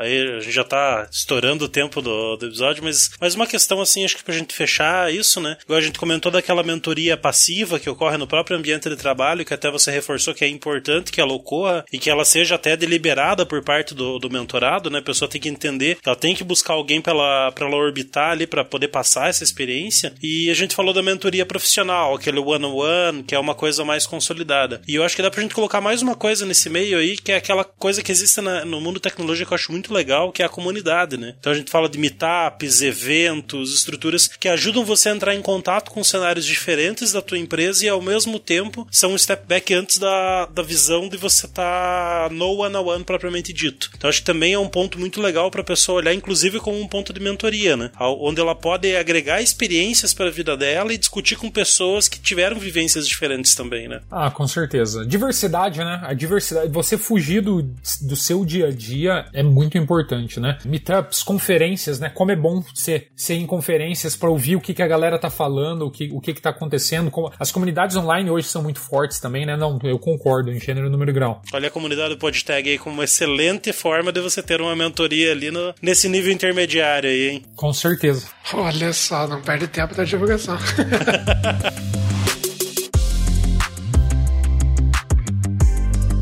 A 0.00 0.06
gente 0.06 0.50
já 0.50 0.64
tá 0.64 1.08
estourando 1.10 1.64
o 1.64 1.68
tempo 1.68 2.00
do, 2.00 2.36
do 2.36 2.46
episódio, 2.46 2.82
mas, 2.82 3.10
mas 3.20 3.34
uma 3.34 3.46
questão 3.46 3.80
assim, 3.80 4.04
acho 4.04 4.16
que 4.16 4.24
pra 4.24 4.34
gente 4.34 4.54
fechar 4.54 5.12
isso, 5.12 5.40
né? 5.40 5.56
Igual 5.64 5.78
a 5.78 5.82
gente 5.82 5.98
comentou 5.98 6.32
daquela 6.32 6.62
mentoria 6.62 7.16
passiva 7.16 7.78
que 7.78 7.90
ocorre 7.90 8.16
no 8.16 8.26
próprio 8.26 8.56
ambiente 8.56 8.88
de 8.88 8.96
trabalho, 8.96 9.44
que 9.44 9.54
até 9.54 9.70
você 9.70 9.90
reforçou 9.90 10.34
que 10.34 10.44
é 10.44 10.48
importante 10.48 11.12
que 11.12 11.20
ela 11.20 11.32
ocorra 11.32 11.84
e 11.92 11.98
que 11.98 12.10
ela 12.10 12.24
seja 12.24 12.54
até 12.54 12.76
deliberada 12.76 13.44
por 13.44 13.62
parte 13.62 13.94
do, 13.94 14.18
do 14.18 14.30
mentorado, 14.30 14.90
né? 14.90 14.98
A 14.98 15.02
pessoa 15.02 15.28
tem 15.28 15.40
que 15.40 15.48
entender 15.48 15.96
que 16.00 16.08
ela 16.08 16.16
tem 16.16 16.34
que 16.34 16.44
buscar 16.44 16.74
alguém 16.74 17.00
pra 17.00 17.12
ela, 17.12 17.52
pra 17.52 17.66
ela 17.66 17.76
orbitar 17.76 18.30
ali, 18.30 18.46
para 18.46 18.64
poder 18.64 18.88
passar 18.88 19.28
essa 19.28 19.44
experiência. 19.44 20.14
E 20.22 20.50
a 20.50 20.54
gente 20.54 20.74
falou 20.74 20.92
da 20.92 21.02
mentoria 21.02 21.46
profissional, 21.50 22.14
aquele 22.14 22.38
one-on-one, 22.38 23.24
que 23.24 23.34
é 23.34 23.38
uma 23.38 23.56
coisa 23.56 23.84
mais 23.84 24.06
consolidada. 24.06 24.80
E 24.86 24.94
eu 24.94 25.02
acho 25.02 25.16
que 25.16 25.22
dá 25.22 25.28
pra 25.28 25.42
gente 25.42 25.52
colocar 25.52 25.80
mais 25.80 26.00
uma 26.00 26.14
coisa 26.14 26.46
nesse 26.46 26.70
meio 26.70 26.96
aí, 26.96 27.16
que 27.16 27.32
é 27.32 27.36
aquela 27.36 27.64
coisa 27.64 28.04
que 28.04 28.12
existe 28.12 28.40
na, 28.40 28.64
no 28.64 28.80
mundo 28.80 29.00
tecnológico 29.00 29.48
que 29.48 29.52
eu 29.52 29.56
acho 29.56 29.72
muito 29.72 29.92
legal, 29.92 30.30
que 30.30 30.42
é 30.42 30.46
a 30.46 30.48
comunidade, 30.48 31.16
né? 31.16 31.34
Então 31.40 31.52
a 31.52 31.56
gente 31.56 31.68
fala 31.68 31.88
de 31.88 31.98
meetups, 31.98 32.82
eventos, 32.82 33.74
estruturas 33.74 34.28
que 34.28 34.48
ajudam 34.48 34.84
você 34.84 35.08
a 35.08 35.12
entrar 35.12 35.34
em 35.34 35.42
contato 35.42 35.90
com 35.90 36.04
cenários 36.04 36.46
diferentes 36.46 37.10
da 37.10 37.20
tua 37.20 37.36
empresa 37.36 37.84
e 37.84 37.88
ao 37.88 38.00
mesmo 38.00 38.38
tempo 38.38 38.86
são 38.88 39.14
um 39.14 39.18
step 39.18 39.44
back 39.44 39.74
antes 39.74 39.98
da, 39.98 40.46
da 40.46 40.62
visão 40.62 41.08
de 41.08 41.16
você 41.16 41.46
estar 41.46 42.28
tá 42.28 42.32
no 42.32 42.60
one-on-one 42.60 43.00
-one 43.00 43.04
propriamente 43.04 43.52
dito. 43.52 43.90
Então 43.96 44.08
acho 44.08 44.20
que 44.20 44.26
também 44.26 44.52
é 44.52 44.58
um 44.58 44.68
ponto 44.68 45.00
muito 45.00 45.20
legal 45.20 45.50
para 45.50 45.62
a 45.62 45.64
pessoa 45.64 45.96
olhar, 45.98 46.14
inclusive 46.14 46.60
como 46.60 46.80
um 46.80 46.86
ponto 46.86 47.12
de 47.12 47.18
mentoria, 47.18 47.76
né? 47.76 47.90
Onde 47.98 48.40
ela 48.40 48.54
pode 48.54 48.94
agregar 48.94 49.42
experiências 49.42 50.14
para 50.14 50.26
a 50.26 50.30
vida 50.30 50.56
dela 50.56 50.94
e 50.94 50.98
discutir 50.98 51.39
com 51.40 51.50
pessoas 51.50 52.06
que 52.06 52.20
tiveram 52.20 52.58
vivências 52.58 53.08
diferentes 53.08 53.54
também, 53.54 53.88
né? 53.88 54.00
Ah, 54.10 54.30
com 54.30 54.46
certeza. 54.46 55.06
Diversidade, 55.06 55.78
né? 55.78 56.00
A 56.02 56.12
diversidade, 56.12 56.70
você 56.70 56.98
fugir 56.98 57.40
do, 57.40 57.62
do 57.62 58.14
seu 58.14 58.44
dia 58.44 58.68
a 58.68 58.70
dia 58.70 59.26
é 59.32 59.42
muito 59.42 59.78
importante, 59.78 60.38
né? 60.38 60.58
Meetups, 60.64 61.22
conferências, 61.22 61.98
né? 61.98 62.10
Como 62.10 62.30
é 62.30 62.36
bom 62.36 62.62
ser, 62.74 63.08
ser 63.16 63.34
em 63.34 63.46
conferências 63.46 64.14
para 64.14 64.28
ouvir 64.28 64.56
o 64.56 64.60
que, 64.60 64.74
que 64.74 64.82
a 64.82 64.86
galera 64.86 65.18
tá 65.18 65.30
falando, 65.30 65.86
o 65.86 65.90
que, 65.90 66.10
o 66.12 66.20
que, 66.20 66.34
que 66.34 66.42
tá 66.42 66.50
acontecendo. 66.50 67.10
Como, 67.10 67.32
as 67.38 67.50
comunidades 67.50 67.96
online 67.96 68.30
hoje 68.30 68.46
são 68.48 68.62
muito 68.62 68.80
fortes 68.80 69.18
também, 69.18 69.46
né? 69.46 69.56
Não, 69.56 69.78
eu 69.82 69.98
concordo, 69.98 70.52
em 70.52 70.60
gênero, 70.60 70.90
número 70.90 71.10
e 71.10 71.14
grau. 71.14 71.42
Olha 71.52 71.68
a 71.68 71.70
comunidade 71.70 72.10
do 72.10 72.18
PodTag 72.18 72.68
aí 72.68 72.78
como 72.78 72.96
uma 72.96 73.04
excelente 73.04 73.72
forma 73.72 74.12
de 74.12 74.20
você 74.20 74.42
ter 74.42 74.60
uma 74.60 74.76
mentoria 74.76 75.32
ali 75.32 75.50
no, 75.50 75.74
nesse 75.80 76.08
nível 76.08 76.32
intermediário 76.32 77.08
aí, 77.08 77.30
hein? 77.30 77.42
Com 77.56 77.72
certeza. 77.72 78.26
Olha 78.52 78.92
só, 78.92 79.26
não 79.26 79.40
perde 79.40 79.68
tempo 79.68 79.94
da 79.94 80.04
divulgação. 80.04 80.58
Ha 81.30 81.36
ha 81.44 81.52
ha! 81.62 81.99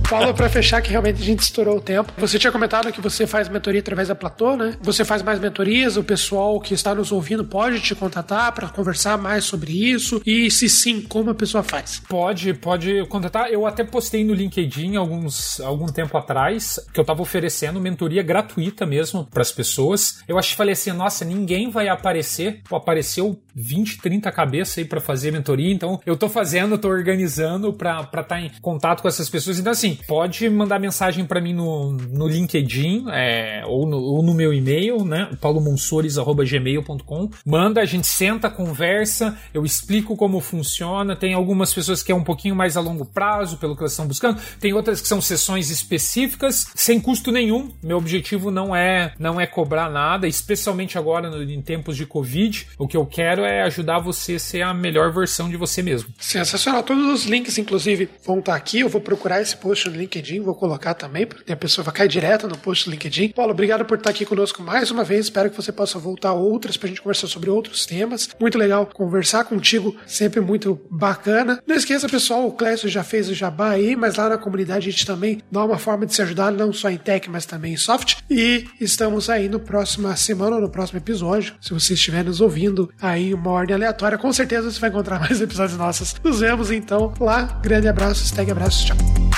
Paulo, 0.08 0.32
pra 0.32 0.48
fechar, 0.48 0.80
que 0.80 0.90
realmente 0.90 1.20
a 1.20 1.24
gente 1.24 1.40
estourou 1.40 1.76
o 1.76 1.80
tempo. 1.82 2.10
Você 2.16 2.38
tinha 2.38 2.50
comentado 2.50 2.90
que 2.90 3.00
você 3.00 3.26
faz 3.26 3.46
mentoria 3.46 3.80
através 3.80 4.08
da 4.08 4.14
Platô, 4.14 4.56
né? 4.56 4.74
Você 4.80 5.04
faz 5.04 5.22
mais 5.22 5.38
mentorias, 5.38 5.98
o 5.98 6.02
pessoal 6.02 6.58
que 6.60 6.72
está 6.72 6.94
nos 6.94 7.12
ouvindo 7.12 7.44
pode 7.44 7.78
te 7.80 7.94
contatar 7.94 8.50
para 8.52 8.68
conversar 8.68 9.18
mais 9.18 9.44
sobre 9.44 9.70
isso? 9.70 10.22
E 10.24 10.50
se 10.50 10.66
sim, 10.66 11.02
como 11.02 11.28
a 11.28 11.34
pessoa 11.34 11.62
faz? 11.62 12.00
Pode, 12.08 12.54
pode 12.54 13.04
contatar. 13.08 13.50
Eu 13.50 13.66
até 13.66 13.84
postei 13.84 14.24
no 14.24 14.32
LinkedIn 14.32 14.96
alguns, 14.96 15.60
algum 15.60 15.86
tempo 15.86 16.16
atrás 16.16 16.80
que 16.90 16.98
eu 16.98 17.04
tava 17.04 17.20
oferecendo 17.20 17.78
mentoria 17.78 18.22
gratuita 18.22 18.86
mesmo 18.86 19.26
para 19.26 19.42
as 19.42 19.52
pessoas. 19.52 20.22
Eu 20.26 20.38
acho 20.38 20.52
que 20.52 20.56
falei 20.56 20.72
assim, 20.72 20.90
nossa, 20.90 21.22
ninguém 21.22 21.68
vai 21.68 21.86
aparecer. 21.86 22.62
Pô, 22.66 22.76
apareceu 22.76 23.38
20, 23.54 23.98
30 23.98 24.32
cabeças 24.32 24.78
aí 24.78 24.86
para 24.86 25.02
fazer 25.02 25.32
mentoria, 25.32 25.70
então 25.70 26.00
eu 26.06 26.16
tô 26.16 26.30
fazendo, 26.30 26.78
tô 26.78 26.88
organizando 26.88 27.74
para 27.74 28.00
estar 28.00 28.22
tá 28.22 28.40
em 28.40 28.50
contato 28.62 29.02
com 29.02 29.08
essas 29.08 29.28
pessoas. 29.28 29.58
Então, 29.58 29.72
assim, 29.72 29.97
pode 30.06 30.48
mandar 30.48 30.78
mensagem 30.78 31.24
para 31.24 31.40
mim 31.40 31.52
no, 31.52 31.92
no 31.92 32.28
LinkedIn 32.28 33.06
é, 33.10 33.62
ou, 33.66 33.86
no, 33.86 33.98
ou, 33.98 34.22
no, 34.22 34.34
meu 34.34 34.52
e-mail, 34.52 35.04
né? 35.04 35.30
paulomonsores.gmail.com. 35.40 37.30
Manda, 37.44 37.80
a 37.80 37.84
gente 37.84 38.06
senta, 38.06 38.48
conversa, 38.50 39.36
eu 39.52 39.64
explico 39.64 40.16
como 40.16 40.40
funciona. 40.40 41.16
Tem 41.16 41.34
algumas 41.34 41.72
pessoas 41.72 42.02
que 42.02 42.12
é 42.12 42.14
um 42.14 42.24
pouquinho 42.24 42.54
mais 42.54 42.76
a 42.76 42.80
longo 42.80 43.04
prazo, 43.04 43.56
pelo 43.58 43.74
que 43.74 43.82
elas 43.82 43.92
estão 43.92 44.06
buscando. 44.06 44.40
Tem 44.60 44.72
outras 44.72 45.00
que 45.00 45.08
são 45.08 45.20
sessões 45.20 45.70
específicas, 45.70 46.66
sem 46.74 47.00
custo 47.00 47.32
nenhum. 47.32 47.70
Meu 47.82 47.96
objetivo 47.96 48.50
não 48.50 48.74
é 48.74 49.12
não 49.18 49.40
é 49.40 49.46
cobrar 49.46 49.90
nada, 49.90 50.26
especialmente 50.26 50.98
agora 50.98 51.30
no, 51.30 51.42
em 51.42 51.60
tempos 51.62 51.96
de 51.96 52.06
Covid. 52.06 52.68
O 52.78 52.86
que 52.86 52.96
eu 52.96 53.06
quero 53.06 53.42
é 53.42 53.62
ajudar 53.62 53.98
você 53.98 54.34
a 54.34 54.38
ser 54.38 54.62
a 54.62 54.74
melhor 54.74 55.12
versão 55.12 55.48
de 55.48 55.56
você 55.56 55.82
mesmo. 55.82 56.12
Sensacional. 56.18 56.82
Todos 56.82 57.06
os 57.06 57.24
links, 57.26 57.58
inclusive, 57.58 58.08
vão 58.24 58.38
estar 58.38 58.54
aqui. 58.54 58.80
Eu 58.80 58.88
vou 58.88 59.00
procurar 59.00 59.40
esse 59.40 59.56
post 59.56 59.87
no 59.90 59.96
LinkedIn, 59.96 60.40
vou 60.40 60.54
colocar 60.54 60.94
também, 60.94 61.26
porque 61.26 61.52
a 61.52 61.56
pessoa 61.56 61.84
vai 61.84 61.94
cair 61.94 62.08
direto 62.08 62.48
no 62.48 62.56
post 62.56 62.84
do 62.84 62.90
LinkedIn. 62.90 63.30
Paulo, 63.30 63.52
obrigado 63.52 63.84
por 63.84 63.98
estar 63.98 64.10
aqui 64.10 64.24
conosco 64.24 64.62
mais 64.62 64.90
uma 64.90 65.04
vez. 65.04 65.26
Espero 65.26 65.50
que 65.50 65.56
você 65.56 65.72
possa 65.72 65.98
voltar 65.98 66.32
outras 66.32 66.76
para 66.76 66.86
a 66.86 66.88
gente 66.88 67.02
conversar 67.02 67.26
sobre 67.26 67.50
outros 67.50 67.86
temas. 67.86 68.28
Muito 68.40 68.58
legal 68.58 68.86
conversar 68.86 69.44
contigo, 69.44 69.96
sempre 70.06 70.40
muito 70.40 70.80
bacana. 70.90 71.62
Não 71.66 71.76
esqueça, 71.76 72.08
pessoal, 72.08 72.46
o 72.46 72.52
Clécio 72.52 72.88
já 72.88 73.02
fez 73.02 73.28
o 73.28 73.34
jabá 73.34 73.70
aí, 73.70 73.96
mas 73.96 74.16
lá 74.16 74.28
na 74.28 74.38
comunidade 74.38 74.88
a 74.88 74.92
gente 74.92 75.06
também 75.06 75.42
dá 75.50 75.64
uma 75.64 75.78
forma 75.78 76.06
de 76.06 76.14
se 76.14 76.22
ajudar, 76.22 76.50
não 76.52 76.72
só 76.72 76.90
em 76.90 76.96
tech, 76.96 77.28
mas 77.30 77.46
também 77.46 77.74
em 77.74 77.76
soft. 77.76 78.18
E 78.30 78.66
estamos 78.80 79.30
aí 79.30 79.48
no 79.48 79.60
próxima 79.60 80.14
semana 80.16 80.56
ou 80.56 80.62
no 80.62 80.70
próximo 80.70 80.98
episódio. 80.98 81.54
Se 81.60 81.72
você 81.72 81.94
estiver 81.94 82.24
nos 82.24 82.40
ouvindo 82.40 82.90
aí 83.00 83.32
uma 83.34 83.50
ordem 83.50 83.74
aleatória, 83.74 84.18
com 84.18 84.32
certeza 84.32 84.70
você 84.70 84.80
vai 84.80 84.90
encontrar 84.90 85.18
mais 85.20 85.40
episódios 85.40 85.78
nossos. 85.78 86.16
Nos 86.22 86.40
vemos 86.40 86.70
então 86.70 87.12
lá. 87.20 87.58
Grande 87.62 87.88
abraço, 87.88 88.24
stag 88.24 88.50
abraço, 88.50 88.86
tchau. 88.86 89.37